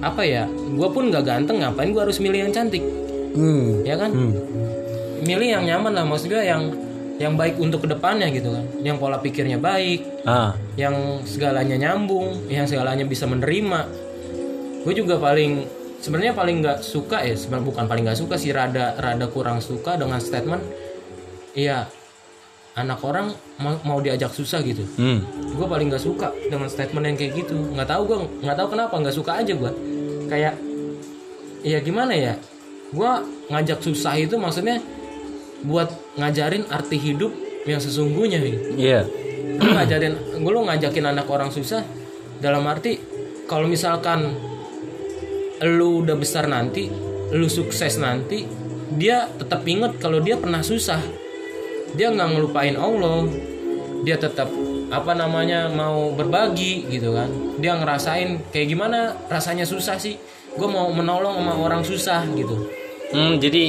[0.00, 2.80] apa ya gue pun nggak ganteng ngapain gue harus milih yang cantik
[3.36, 3.84] Hmm.
[3.84, 4.32] ya kan Hmm.
[5.20, 6.72] milih yang nyaman lah maksud gue yang
[7.14, 10.56] yang baik untuk ke depannya gitu kan yang pola pikirnya baik Ah.
[10.74, 13.86] yang segalanya nyambung, yang segalanya bisa menerima.
[14.82, 15.68] Gue juga paling
[16.02, 19.94] sebenarnya paling nggak suka ya, sebenarnya bukan paling nggak suka sih, rada rada kurang suka
[19.94, 20.60] dengan statement,
[21.54, 21.86] iya
[22.74, 23.30] anak orang
[23.62, 24.82] mau, mau diajak susah gitu.
[24.98, 25.22] Hmm.
[25.54, 27.54] Gue paling nggak suka dengan statement yang kayak gitu.
[27.54, 29.72] Nggak tahu gue nggak tahu kenapa nggak suka aja gue.
[30.26, 30.54] Kayak
[31.62, 32.34] ya gimana ya?
[32.90, 33.10] Gue
[33.48, 34.82] ngajak susah itu maksudnya
[35.64, 35.88] buat
[36.20, 37.32] ngajarin arti hidup
[37.64, 39.08] yang sesungguhnya gitu Iya.
[39.56, 41.80] lu ngajarin gue lu ngajakin anak orang susah
[42.38, 43.00] dalam arti
[43.48, 44.36] kalau misalkan
[45.64, 46.92] lu udah besar nanti
[47.32, 48.44] lu sukses nanti
[48.94, 51.00] dia tetap inget kalau dia pernah susah.
[51.96, 53.26] Dia nggak ngelupain Allah.
[54.06, 54.50] Dia tetap
[54.92, 57.30] apa namanya mau berbagi gitu kan.
[57.58, 60.20] Dia ngerasain kayak gimana rasanya susah sih.
[60.54, 62.83] Gue mau menolong sama orang susah gitu
[63.14, 63.62] Hmm, jadi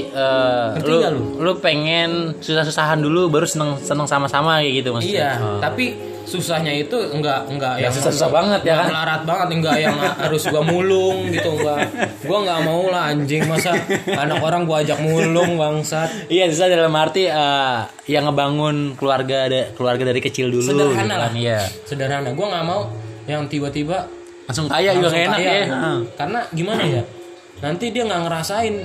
[0.73, 1.21] Ngerti lu, lu?
[1.39, 5.13] lu pengen susah-susahan dulu baru seneng seneng sama-sama kayak gitu maksudnya.
[5.15, 5.59] Iya, Oh.
[5.59, 5.85] tapi
[6.25, 8.89] susahnya itu enggak enggak Ya, yang susah-susah banget ya kan?
[8.89, 9.93] Melarat banget enggak yang
[10.25, 11.85] harus gua mulung gitu enggak.
[12.21, 13.77] Gua nggak mau lah anjing masa
[14.07, 16.09] anak orang gua ajak mulung bangsat.
[16.25, 17.77] Iya, susah dalam arti eh,
[18.07, 20.65] yang ngebangun keluarga da- keluarga dari kecil dulu.
[20.65, 21.29] Sederhana gitu lah.
[21.29, 21.37] kan.
[21.37, 21.59] Iya.
[21.85, 22.29] Sederhana.
[22.31, 22.81] Gua nggak mau
[23.25, 24.09] yang tiba-tiba
[24.45, 25.53] Langsung kaya juga enak kaya.
[25.55, 25.65] ya.
[26.15, 27.01] Karena gimana ya?
[27.57, 28.75] Nanti dia nggak ngerasain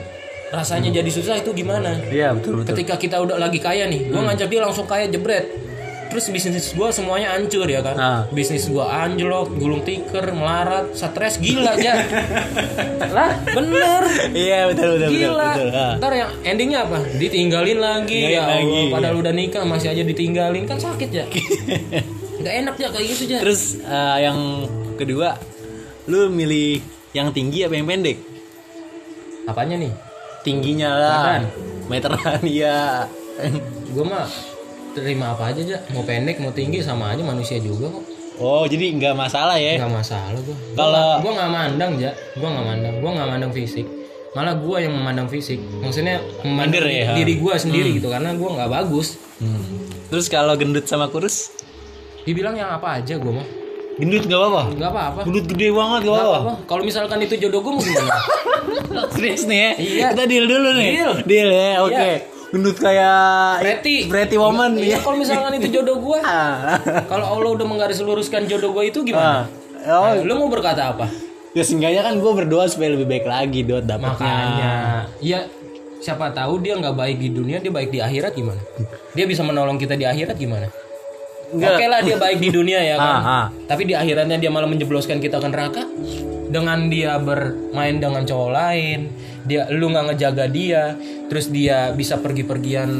[0.50, 1.94] rasanya jadi susah itu gimana.
[2.10, 2.74] Iya, betul betul.
[2.74, 5.46] Ketika kita udah lagi kaya nih, gua ngajak dia langsung kaya jebret.
[6.10, 7.94] Terus bisnis gua semuanya hancur ya kan.
[7.94, 8.20] Ah.
[8.34, 12.02] Bisnis gua anjlok, gulung tikar, melarat, stres gila aja.
[13.16, 14.02] lah, bener.
[14.34, 15.22] Iya, betul betul betul.
[15.30, 15.50] Gila.
[15.54, 15.68] betul.
[15.70, 15.92] Ah.
[16.02, 16.98] Ntar yang endingnya apa?
[17.14, 18.18] Ditinggalin lagi.
[18.26, 21.24] Tinggalin ya Allah, lagi, padahal udah nikah masih aja ditinggalin kan sakit ya.
[22.42, 23.38] Gak enak ya kayak gitu ya.
[23.38, 24.66] Terus eh, yang
[24.98, 25.38] kedua,
[26.10, 26.82] lu milih
[27.14, 28.18] yang tinggi apa yang pendek?
[29.46, 30.09] Apanya nih?
[30.40, 31.20] Tingginya lah.
[31.20, 31.42] Badan.
[31.90, 33.04] Meteran iya.
[33.90, 34.24] Gue mah
[34.94, 35.78] terima apa aja aja.
[35.92, 38.04] Mau pendek mau tinggi sama aja manusia juga kok.
[38.40, 39.76] Oh, jadi nggak masalah ya?
[39.76, 40.56] Gak masalah gue.
[40.72, 43.86] Kalau- gue nggak mandang ya, gue nggak mandang, gue nggak mandang fisik.
[44.32, 45.58] Malah gue yang memandang fisik.
[45.82, 47.12] Maksudnya memandang ya?
[47.18, 49.18] diri gue sendiri gitu karena gue nggak bagus.
[49.42, 49.60] Hmm.
[50.08, 51.52] Terus kalau gendut sama kurus?
[52.24, 53.59] Dibilang yang apa aja gue mah.
[54.00, 54.62] Gendut nggak apa-apa.
[54.72, 55.20] Nggak apa-apa.
[55.28, 56.52] Gendut gede banget Nggak apa-apa.
[56.64, 58.16] Kalau misalkan itu jodoh gue mau gimana?
[59.14, 59.70] Serius nih ya?
[59.76, 60.06] Iya.
[60.10, 60.88] Kita deal dulu nih.
[60.90, 61.12] Deal.
[61.22, 61.92] Deal ya, oke.
[61.94, 62.16] Iya.
[62.50, 63.96] Gendut kayak Pretty.
[64.08, 64.98] Pretty woman Iya, ya.
[64.98, 66.80] kalau misalkan itu jodoh gue, Ah.
[67.06, 69.46] kalau Allah udah menggaris luruskan jodoh gue itu gimana?
[69.86, 70.02] Ah.
[70.02, 71.06] Oh, Nah, lu mau berkata apa?
[71.50, 74.14] ya seenggaknya kan gue berdoa supaya lebih baik lagi dot dapatnya.
[74.14, 74.72] Makanya,
[75.18, 75.50] ya
[75.98, 78.62] siapa tahu dia nggak baik di dunia, dia baik di akhirat gimana?
[79.12, 80.70] Dia bisa menolong kita di akhirat gimana?
[81.50, 83.14] Oke lah dia baik di dunia ya kan.
[83.18, 83.44] Ah, ah.
[83.66, 85.82] Tapi di akhiratnya dia malah menjebloskan kita ke neraka
[86.50, 89.10] dengan dia bermain dengan cowok lain.
[89.46, 90.94] Dia lu nggak ngejaga dia,
[91.26, 92.90] terus dia bisa pergi-pergian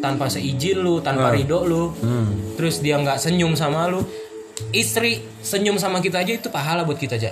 [0.00, 1.92] tanpa seizin lu, tanpa ridho lu.
[2.00, 2.56] Hmm.
[2.56, 4.00] Terus dia nggak senyum sama lu.
[4.72, 7.30] Istri senyum sama kita aja itu pahala buat kita aja.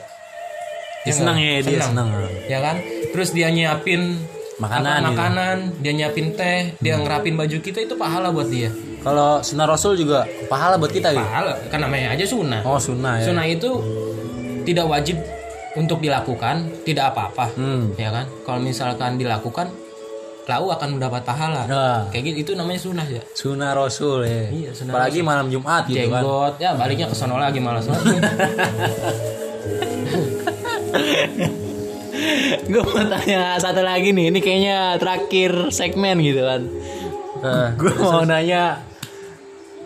[1.06, 2.10] Dia senang ya, dia senang.
[2.50, 2.82] Ya kan?
[3.14, 4.18] Terus dia nyiapin
[4.56, 5.08] Makanan apa, gitu.
[5.12, 8.72] makanan, dia nyiapin teh, dia ngerapin baju kita itu pahala buat dia.
[9.06, 11.22] Kalau sunnah Rasul juga pahala buat kita gitu.
[11.22, 12.58] Pahala, kan namanya aja sunnah.
[12.66, 13.30] Oh, sunnah ya.
[13.30, 13.70] Sunnah itu
[14.66, 15.14] tidak wajib
[15.78, 17.94] untuk dilakukan, tidak apa-apa, Hmm.
[17.94, 18.26] ya kan?
[18.42, 19.70] Kalau misalkan dilakukan,
[20.50, 21.70] lau akan mendapat pahala.
[21.70, 22.10] Nah.
[22.10, 23.22] Kayak gitu itu namanya sunnah ya.
[23.30, 24.50] Sunnah Rasul ya.
[24.50, 26.26] Iya, sunnah Apalagi malam Jumat gitu kan.
[26.26, 27.86] Jenggot, ya baliknya ke sono lagi malas
[32.66, 36.62] gue mau tanya satu lagi nih ini kayaknya terakhir segmen gitu kan
[37.76, 38.82] gue mau nanya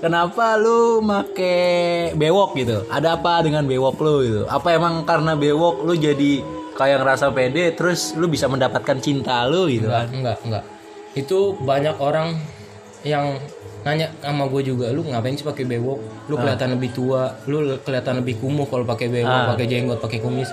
[0.01, 5.85] kenapa lu make bewok gitu ada apa dengan bewok lu gitu apa emang karena bewok
[5.85, 6.41] lu jadi
[6.75, 10.65] kayak ngerasa pede terus lu bisa mendapatkan cinta lu gitu enggak, kan enggak, enggak.
[11.13, 12.39] Itu banyak orang
[13.03, 13.37] yang
[13.83, 15.99] nanya sama gue juga, lu ngapain sih pakai bewok?
[16.29, 19.49] Lu kelihatan lebih tua, lu kelihatan lebih kumuh kalau pakai bewok, Ah.
[19.57, 20.53] pakai jenggot, pakai kumis.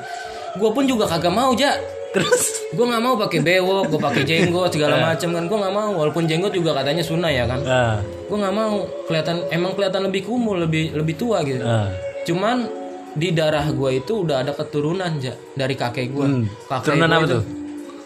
[0.58, 1.78] Gue pun juga kagak mau, Ja.
[2.10, 2.44] Terus?
[2.70, 5.44] Gue nggak mau pakai bewok gue pakai jenggot segala macam kan.
[5.46, 7.60] Gue nggak mau walaupun jenggot juga katanya sunnah ya kan.
[7.62, 8.74] Ah, gue nggak mau
[9.06, 11.62] kelihatan emang kelihatan lebih kumuh lebih lebih tua gitu.
[11.62, 11.90] Ah.
[12.24, 12.68] cuman
[13.14, 16.44] di darah gue itu udah ada keturunan ja dari kakek gue Hmm.
[16.66, 17.44] kakek Keturunan gua apa tuh?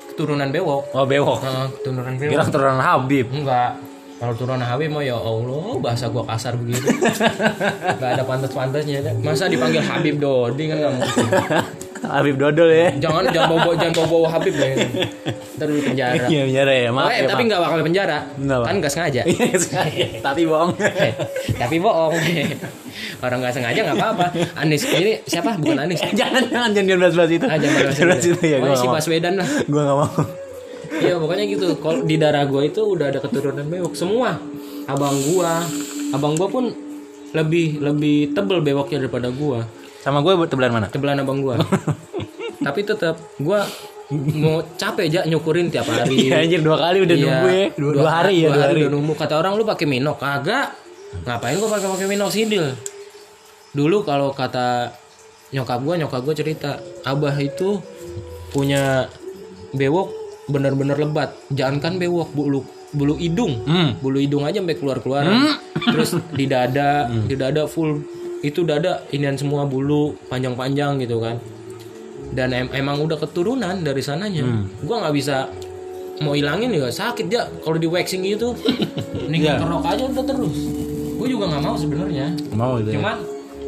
[0.07, 0.83] keturunan bewok.
[0.91, 1.39] Oh bewok.
[1.41, 2.31] Nah, keturunan bewok.
[2.31, 3.27] kira keturunan Habib.
[3.27, 3.71] Enggak.
[4.13, 6.85] Kalau turunan Habib mah ya Allah bahasa gue kasar begitu.
[7.97, 9.11] Nggak ada pantas-pantasnya Ya.
[9.19, 11.25] masa dipanggil Habib Dodi kan nggak mungkin
[12.01, 12.89] Habib Dodol ya.
[12.97, 14.67] Jangan jangan bawa jangan bawa bawa Habib ya.
[15.57, 16.13] Ntar di penjara.
[16.31, 18.17] Iya bener ya maaf Eh, ya tapi nggak bakal di penjara.
[18.33, 18.65] Kenapa?
[18.65, 19.21] kan nggak sengaja.
[19.27, 19.55] Iya,
[20.25, 20.71] tapi bohong.
[21.61, 22.13] Tapi bohong.
[23.21, 24.25] Orang nggak sengaja nggak apa-apa.
[24.57, 25.55] Anis ini siapa?
[25.61, 27.45] Bukan Anis jangan jangan jangan jangan bahas itu.
[27.45, 29.47] Ah jangan bahas bahas itu ya gue si Baswedan lah.
[29.69, 30.09] Gue gak mau.
[30.91, 31.67] Iya pokoknya gitu.
[31.77, 34.41] Kalau di darah gue itu udah ada keturunan bewok semua.
[34.89, 35.61] Abang gua,
[36.11, 36.65] abang gua pun
[37.31, 39.61] lebih lebih tebel bewoknya daripada gua.
[40.01, 41.61] Sama gue buat tebelan mana Tebelan abang gua.
[42.65, 43.65] Tapi tetap gua
[44.11, 46.27] mau capek aja nyukurin tiap hari.
[46.27, 48.91] Iya anjir dua kali udah Iya, nunggu ya dua, dua hari ya dua hari, udah
[48.91, 49.13] nunggu.
[49.15, 50.75] Kata orang lu pakai minok kagak?
[51.25, 52.65] Ngapain gua pakai pakai minok sidil?
[53.71, 54.91] Dulu kalau kata
[55.55, 57.79] nyokap gua, nyokap gua cerita, abah itu
[58.51, 59.07] punya
[59.71, 60.11] bewok
[60.51, 61.31] bener-bener lebat.
[61.49, 63.63] Jangankan bewok, bulu bulu hidung.
[63.63, 63.95] Hmm.
[64.03, 65.23] Bulu hidung aja sampai keluar-keluar.
[65.81, 71.37] Terus di dada, di dada full itu dada inian semua bulu panjang-panjang gitu kan.
[72.31, 74.41] Dan em- emang udah keturunan dari sananya.
[74.81, 75.45] Gua nggak bisa
[76.19, 78.53] mau hilangin juga sakit ya kalau di waxing gitu.
[79.25, 79.57] Mending Iya.
[79.57, 80.55] kerok aja udah terus.
[81.15, 82.27] Gue juga nggak mau sebenarnya.
[82.51, 83.17] mau itu ya Cuman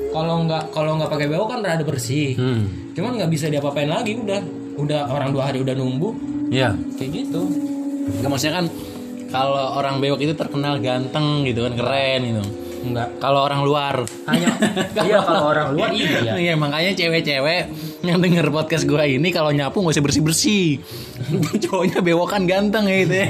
[0.10, 2.34] kalau nggak kalau nggak pakai bewok kan rada bersih.
[2.34, 2.94] hmm.
[2.94, 4.42] Cuman nggak bisa diapa-apain lagi udah.
[4.74, 6.18] Udah orang dua hari udah numbuh
[6.50, 7.46] Iya kayak gitu.
[8.16, 8.66] Nggak maksudnya kan
[9.30, 12.44] kalau orang bewok itu terkenal ganteng gitu kan keren gitu
[12.84, 13.96] enggak Kalau orang luar.
[14.28, 14.52] hanya
[15.08, 17.62] iya kalau orang luar iya Iya makanya cewek-cewek
[18.04, 20.84] yang denger podcast gua ini kalau nyapu nggak usah bersih-bersih.
[21.64, 23.28] Cowoknya bewokan ganteng ya gitu ya.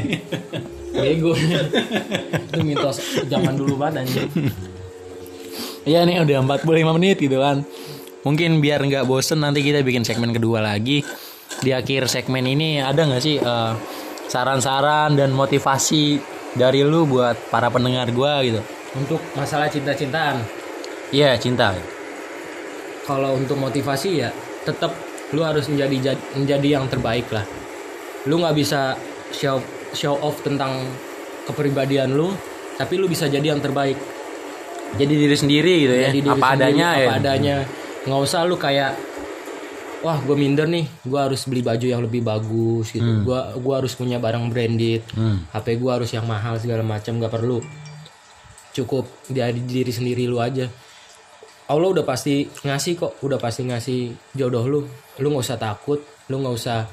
[0.93, 4.29] bego itu mitos zaman dulu banget anjing
[5.83, 7.65] Iya nih udah 45 menit gitu kan.
[8.23, 11.03] Mungkin biar nggak bosen nanti kita bikin segmen kedua lagi.
[11.59, 13.71] Di akhir segmen ini ada nggak sih eh,
[14.29, 16.23] saran-saran dan motivasi
[16.55, 18.63] dari lu buat para pendengar gua gitu?
[18.95, 20.41] Untuk masalah cinta-cintaan
[21.09, 21.77] Iya cinta.
[23.03, 24.29] kalau untuk motivasi ya
[24.63, 24.95] tetap
[25.29, 27.43] lu harus menjadi menjadi yang terbaik lah
[28.23, 28.95] lu nggak bisa
[29.29, 29.59] show
[29.91, 30.87] show off tentang
[31.43, 32.31] kepribadian lu
[32.73, 33.97] tapi lu bisa jadi yang terbaik
[34.93, 36.07] Jadi diri sendiri gitu ya.
[36.07, 37.01] Jadi diri apa sendiri, adanya ya.
[37.01, 37.55] apa adanya
[38.03, 38.93] nggak usah lu kayak
[39.99, 43.93] wah gue minder nih gue harus beli baju yang lebih bagus gitu gua gua harus
[43.93, 45.41] punya barang branded Hmm.
[45.49, 47.59] HP gue harus yang mahal segala macam nggak perlu
[48.73, 50.65] cukup dari diri sendiri lu aja.
[51.63, 53.99] Allah udah pasti ngasih kok udah pasti ngasih
[54.35, 54.81] jodoh lu.
[55.21, 56.89] Lu nggak usah takut lu nggak usah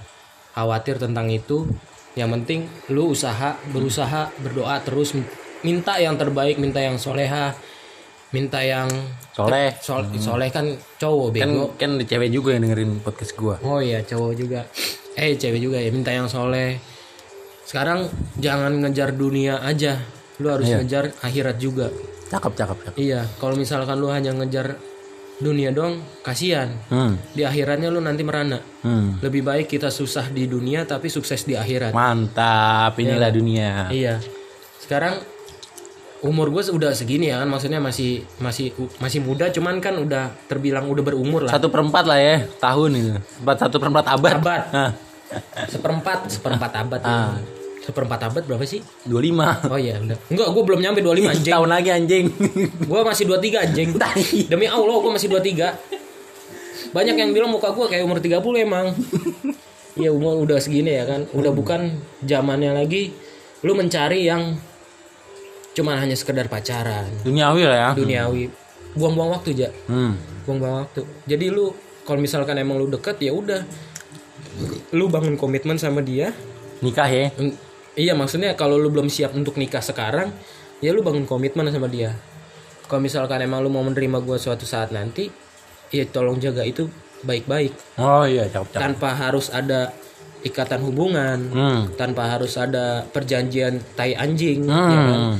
[0.54, 1.66] khawatir tentang itu.
[2.14, 2.60] Yang penting
[2.92, 5.16] lu usaha berusaha berdoa terus.
[5.60, 7.52] Minta yang terbaik minta yang soleha
[8.30, 8.86] minta yang
[9.34, 9.74] Soleh.
[9.82, 11.64] sol soleh kan cowok Kan bego.
[11.74, 13.58] kan ada cewek juga yang dengerin podcast gua.
[13.66, 14.60] oh iya cowok juga.
[15.18, 16.78] Eh cewek juga ya minta yang soleh.
[17.66, 18.06] Sekarang
[18.38, 19.98] jangan ngejar dunia aja
[20.40, 20.76] lu harus Iya.
[20.80, 21.86] ngejar akhirat juga
[22.26, 22.94] Cakep cakep cakep.
[22.96, 24.74] iya kalau misalkan lu hanya ngejar
[25.36, 27.16] dunia dong kasihan Hmm.
[27.30, 29.16] di akhiratnya lu nanti merana Hmm.
[29.20, 33.88] lebih baik kita susah di dunia tapi sukses di akhirat Mantap, inilah dunia.
[33.88, 34.20] iya
[34.78, 35.16] sekarang
[36.20, 38.68] umur gue udah segini ya kan maksudnya masih masih
[38.98, 43.10] masih muda cuman kan udah terbilang udah berumur lah Satu perempat lah ya tahun itu.
[43.40, 44.36] Empat satu perempat abad.
[44.36, 44.62] Abad.
[44.68, 44.90] Nah,
[45.66, 47.40] seperempat seperempat abad Ah.
[47.80, 48.80] Seperempat abad berapa sih?
[49.04, 51.52] 25 oh iya udah enggak gue belum nyampe 25 anjing.
[51.52, 52.24] Tahun lagi anjing.
[52.82, 53.88] gue masih 23 anjing.
[54.46, 56.00] Demi Allah gue masih 23
[56.90, 58.86] banyak yang bilang muka gue kayak umur 30 emang.
[59.92, 61.26] Iya umur udah segini ya kan.
[61.30, 63.10] Udah bukan zamannya lagi.
[63.60, 64.58] Lu mencari yang
[65.70, 67.06] cuman hanya sekedar pacaran.
[67.22, 67.90] Duniawi lah ya.
[67.94, 68.50] duniawi.
[68.90, 70.18] Buang-buang waktu aja Hmm.
[70.42, 71.06] buang-buang waktu.
[71.24, 71.70] Jadi lu
[72.02, 73.62] kalau misalkan emang lu deket ya udah.
[74.90, 76.34] Lu bangun komitmen sama dia.
[76.80, 77.30] Nikah ya.
[78.00, 80.32] Iya maksudnya kalau lu belum siap untuk nikah sekarang
[80.78, 82.16] ya lu bangun komitmen sama dia
[82.82, 85.28] kalau misalkan emang lu mau menerima gua suatu saat nanti
[85.88, 86.88] ya tolong jaga itu
[87.20, 88.80] baik-baik Oh iya, cakep cakep.
[88.80, 89.92] tanpa harus ada
[90.40, 91.82] ikatan hubungan Hmm.
[91.94, 94.88] tanpa harus ada perjanjian tai anjing ya kan?
[95.04, 95.36] Hmm.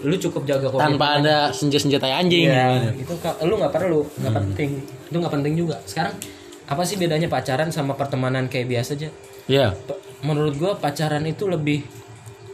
[0.00, 2.48] lu cukup jaga komitmen Tanpa ada senja-senja tai anjing.
[2.48, 4.70] Iya, itu lu nggak perlu, nggak penting.
[5.06, 5.76] Itu nggak penting juga.
[5.84, 6.16] Sekarang
[6.64, 9.12] apa sih bedanya pacaran sama pertemanan kayak biasa aja?
[9.44, 9.76] Iya.
[9.76, 11.84] P- Menurut gua pacaran itu lebih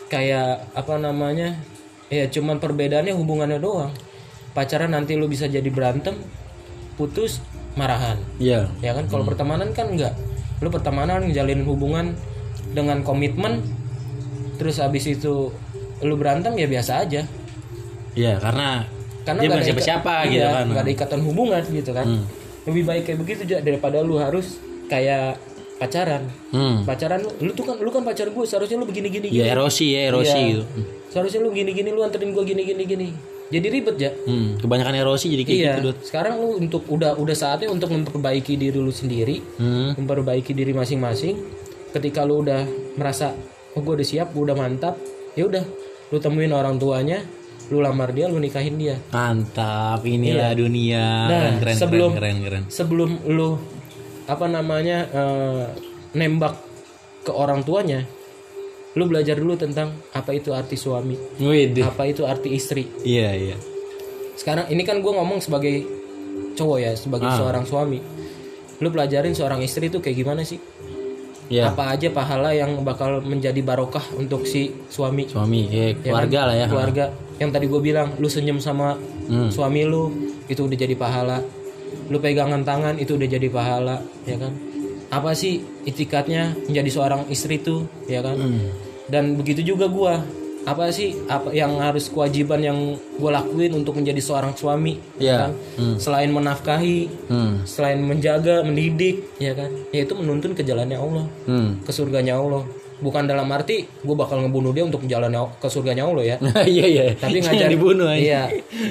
[0.09, 1.57] kayak apa namanya?
[2.07, 3.91] Ya cuman perbedaannya hubungannya doang.
[4.55, 6.17] Pacaran nanti lu bisa jadi berantem,
[6.97, 7.43] putus,
[7.75, 8.17] marahan.
[8.41, 8.71] Iya.
[8.81, 10.15] Ya kan kalau pertemanan kan enggak.
[10.65, 12.17] Lu pertemanan ngejalin hubungan
[12.73, 13.61] dengan komitmen
[14.57, 15.53] terus habis itu
[16.01, 17.23] lu berantem ya biasa aja.
[18.17, 18.89] Iya, karena
[19.27, 20.65] karena dia bukan ada siapa-siapa gitu iya, kan.
[20.71, 22.25] nggak ada ikatan hubungan gitu kan Hmm.
[22.71, 25.35] lebih baik kayak begitu daripada lu harus kayak
[25.77, 26.83] pacaran Hmm.
[26.83, 29.53] pacaran lu, lu tuh kan lu kan pacar gue seharusnya lu begini gini gini Ya
[29.53, 30.49] erosi ya, erosi Iya.
[30.57, 30.63] gitu.
[31.09, 33.09] seharusnya lu gini gini lu anterin gue gini gini gini
[33.47, 34.57] jadi ribet ya Hmm.
[34.57, 35.97] Kebanyakan erosi jadi kayak iya gitu, Dut.
[36.03, 39.93] sekarang lu untuk udah udah saatnya untuk memperbaiki diri lu sendiri Hmm.
[39.95, 41.37] memperbaiki diri masing-masing
[41.91, 42.65] ketika lu udah
[42.95, 43.37] merasa
[43.71, 44.97] oh gue udah siap gue udah mantap
[45.33, 45.63] ya udah
[46.07, 47.21] lu temuin orang tuanya
[47.67, 51.03] lu lamar dia lu nikahin dia Mantap, inilah dunia.
[51.27, 52.63] Nah, keren, keren, sebelum- keren, keren, keren.
[52.69, 53.59] sebelum lu
[54.27, 55.65] apa namanya eh,
[56.13, 56.55] nembak
[57.23, 58.03] ke orang tuanya
[58.93, 63.57] lu belajar dulu tentang apa itu arti suami Wih, apa itu arti istri Iya, iya.
[64.35, 65.85] sekarang ini kan gue ngomong sebagai
[66.55, 67.37] cowok ya sebagai Ah.
[67.37, 68.01] seorang suami
[68.77, 70.57] lu pelajarin seorang istri itu kayak gimana sih
[71.47, 71.71] Iya.
[71.71, 76.49] apa aja pahala yang bakal menjadi barokah untuk si suami Suami, Ya keluarga kan?
[76.49, 76.67] lah ya.
[76.67, 77.05] keluarga
[77.37, 78.97] yang tadi gue bilang lu senyum sama
[79.27, 79.47] Hmm.
[79.49, 80.11] suami lu
[80.47, 81.43] itu udah jadi pahala
[82.07, 84.53] lu pegangan tangan itu udah jadi pahala ya kan
[85.09, 88.69] apa sih itikatnya menjadi seorang istri tuh ya kan Hmm.
[89.07, 90.19] dan begitu juga gua
[90.65, 92.79] apa sih apa yang harus kewajiban yang
[93.13, 95.37] gue lakuin untuk menjadi seorang suami Iya.
[95.41, 95.95] kan Hmm.
[95.97, 97.63] selain menafkahi Hmm.
[97.63, 101.79] selain menjaga mendidik ya kan yaitu menuntun ke jalannya Allah Hmm.
[101.81, 102.67] ke surganya Allah
[102.99, 107.05] bukan dalam arti gue bakal ngebunuh dia untuk jalan ke surganya Allah ya Iya, iya.
[107.15, 108.19] tapi ngajarin dibunuh aja.
[108.19, 108.43] iya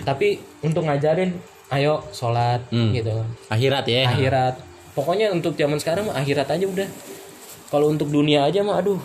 [0.01, 0.27] tapi
[0.61, 1.35] untuk ngajarin
[1.67, 2.91] ayo sholat Hmm.
[2.91, 3.11] gitu
[3.47, 4.05] Akhirat ya.
[4.07, 4.53] akhirat
[4.91, 6.89] pokoknya untuk zaman sekarang mah akhirat aja udah
[7.67, 9.01] kalau untuk dunia aja mah aduh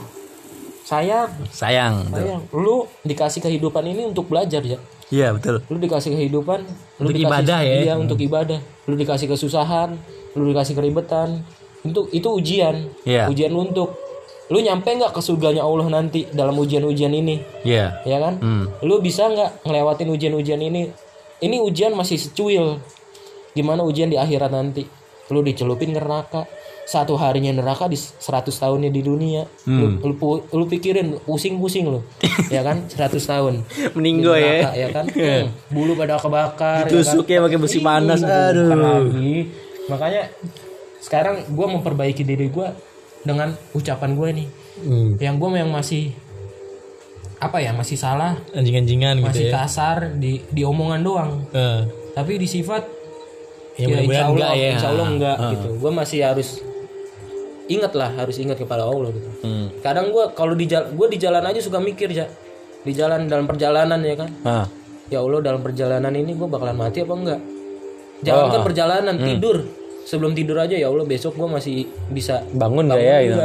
[0.83, 2.09] sayang Sayang.
[2.09, 4.79] sayang lu dikasih kehidupan ini untuk belajar ya
[5.11, 5.59] Iya betul.
[5.67, 6.63] lu dikasih kehidupan
[6.97, 7.75] lu Untuk dikasih, ibadah ya.
[7.83, 9.99] iya untuk ibadah lu dikasih kesusahan
[10.33, 11.43] lu dikasih keribetan
[11.81, 13.27] itu itu ujian Iya.
[13.27, 13.99] ujian lu untuk
[14.47, 18.03] lu nyampe nggak ke surganya Allah nanti dalam ujian-ujian ini Iya.
[18.05, 18.65] ya kan Hmm.
[18.81, 20.91] lu bisa nggak ngelewatin ujian-ujian ini
[21.41, 22.79] ini ujian masih secuil
[23.51, 24.85] gimana ujian di akhirat nanti
[25.29, 26.47] lu dicelupin neraka
[26.83, 28.19] satu harinya neraka di 100
[28.51, 32.03] tahunnya di dunia lu, lu, pu- lu pikirin pusing-pusing lu
[32.55, 33.55] ya kan 100 tahun
[33.93, 34.71] Meninggo Di ya.
[34.77, 36.93] ya kan Hmm, bulu pada kebakar ya kan?
[36.93, 38.21] Tusuknya pakai besi panas.
[38.21, 38.75] Aduh.
[38.75, 39.51] lagi.
[39.87, 40.31] makanya
[40.99, 42.75] sekarang gua memperbaiki diri gua
[43.21, 44.49] dengan ucapan gue nih
[44.81, 45.13] Hmm.
[45.17, 46.11] yang gue yang masih
[47.41, 49.53] apa ya masih salah Anjing-anjingan gitu masih ya.
[49.59, 51.81] kasar di di omongan doang Eh.
[52.13, 52.85] tapi di sifat
[53.75, 54.69] Ya, ya, insya Allah enggak ya.
[54.71, 55.51] insya Allah enggak Ah.
[55.51, 56.49] gitu gue masih harus
[57.67, 59.67] ingat lah harus ingat kepada Allah gitu Hmm.
[59.81, 62.29] kadang gue kalau di jalan gue di jalan aja suka mikir ya
[62.79, 64.67] di jalan dalam perjalanan ya kan Ah.
[65.07, 67.41] ya Allah dalam perjalanan ini gue bakalan mati apa enggak
[68.21, 69.27] jangan kan perjalanan Hmm.
[69.27, 69.57] tidur
[70.03, 71.75] sebelum tidur aja ya Allah besok gue masih
[72.11, 73.17] bisa Bangun nggak ya?
[73.23, 73.41] Gitu.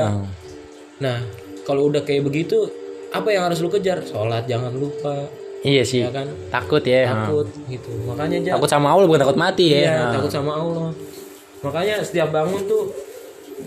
[0.97, 1.17] nah
[1.63, 2.67] kalau udah kayak begitu
[3.15, 5.27] apa yang harus lu kejar sholat jangan lupa
[5.61, 6.05] Iya sih.
[6.05, 7.09] ya kan Takut ya.
[7.09, 9.79] takut gitu makanya jangan Takut sama Allah bukan takut mati ya.
[9.79, 10.11] Iya, Ah.
[10.13, 10.89] takut sama Allah.
[11.59, 12.93] Makanya setiap bangun tuh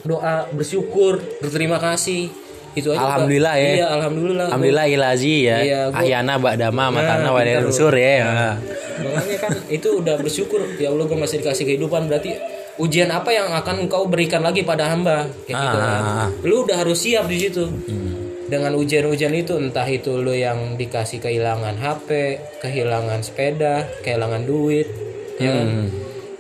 [0.05, 2.30] doa bersyukur, berterima kasih.
[2.76, 3.03] Itu aja.
[3.03, 3.70] Alhamdulillah ya.
[3.74, 4.46] Iya, alhamdulillah.
[4.46, 5.59] Alhamdulillah ilazi ya.
[5.59, 8.22] Iya, gua- Ahyana ba'dama matana Nah, wa ya.
[8.22, 8.55] Ah.
[9.03, 10.62] Makanya kan itu udah bersyukur.
[10.78, 12.07] Ya Allah, gue masih dikasih kehidupan.
[12.07, 12.38] Berarti
[12.78, 15.26] ujian apa yang akan engkau berikan lagi pada hamba?
[15.49, 16.03] Kayak gitu kan.
[16.05, 16.28] Ah.
[16.46, 17.66] Lu udah harus siap di situ.
[17.66, 18.28] Hmm.
[18.49, 22.09] Dengan ujian-ujian itu entah itu lu yang dikasih kehilangan HP,
[22.64, 24.88] kehilangan sepeda, kehilangan duit,
[25.36, 25.66] ya kan?
[25.68, 25.88] Hmm.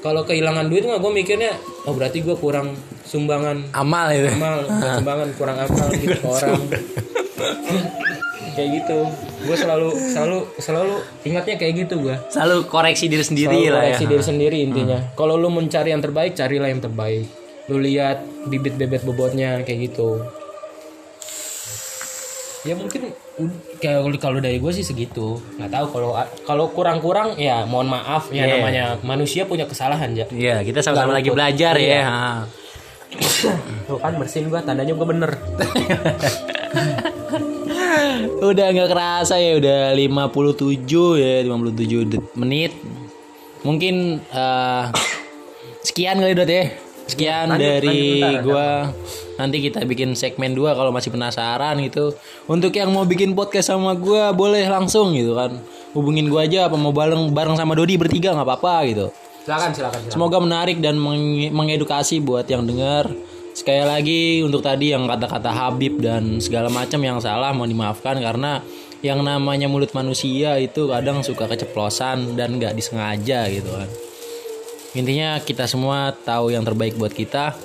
[0.00, 1.52] Kalau kehilangan duit mah gue mikirnya,
[1.84, 2.72] oh berarti gue kurang
[3.04, 4.30] sumbangan Amal itu.
[4.32, 4.64] amal,
[4.96, 6.60] sumbangan kurang amal gitu ke orang.
[8.58, 8.98] kayak gitu.
[9.46, 12.16] Gue selalu selalu selalu ingatnya kayak gitu gue.
[12.32, 13.84] Selalu koreksi diri sendiri Selalu lah ya.
[13.94, 14.98] koreksi diri sendiri intinya.
[15.14, 17.28] Kalau lu mencari yang terbaik, carilah yang terbaik.
[17.68, 20.24] Lu lihat bibit bebet bobotnya kayak gitu.
[22.62, 23.14] Ya mungkin
[23.78, 25.38] kayak kalau dari gue sih segitu.
[25.56, 26.10] Nggak tahu kalau
[26.42, 28.54] kalau kurang-kurang ya mohon maaf ya Iya.
[28.56, 30.26] namanya manusia punya kesalahan ya.
[30.28, 31.94] Iya, kita sama-sama lagi belajar Iya.
[31.94, 32.02] ya.
[32.04, 32.38] Ah.
[33.84, 35.30] Tuh kan bersin gua tandanya gua bener.
[38.40, 40.84] udah nggak kerasa ya udah 57
[41.16, 42.72] ya 57 det- menit
[43.60, 44.84] mungkin eh,
[45.82, 46.64] sekian kali dot ya
[47.04, 48.68] sekian Lanjut, dari lanjut, bentar, gua
[49.38, 52.12] nanti kita bikin segmen 2 kalau masih penasaran gitu
[52.50, 55.56] untuk yang mau bikin podcast sama gua boleh langsung gitu kan
[55.94, 59.08] hubungin gua aja apa mau bareng bareng sama Dodi bertiga nggak apa-apa gitu
[59.48, 60.12] Silakan silakan silakan.
[60.12, 63.08] Semoga menarik dan meng- mengedukasi buat yang dengar.
[63.56, 68.60] Sekali lagi untuk tadi yang kata-kata Habib dan segala macam yang salah mau dimaafkan karena
[69.00, 73.88] yang namanya mulut manusia itu kadang suka keceplosan dan nggak disengaja gitu kan.
[74.92, 77.56] Intinya kita semua tahu yang terbaik buat kita.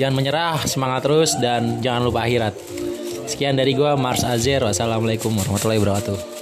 [0.00, 2.56] Jangan menyerah, semangat terus dan jangan lupa akhirat.
[3.28, 4.64] Sekian dari gua Mars Azer.
[4.64, 6.39] Wassalamualaikum warahmatullahi wabarakatuh.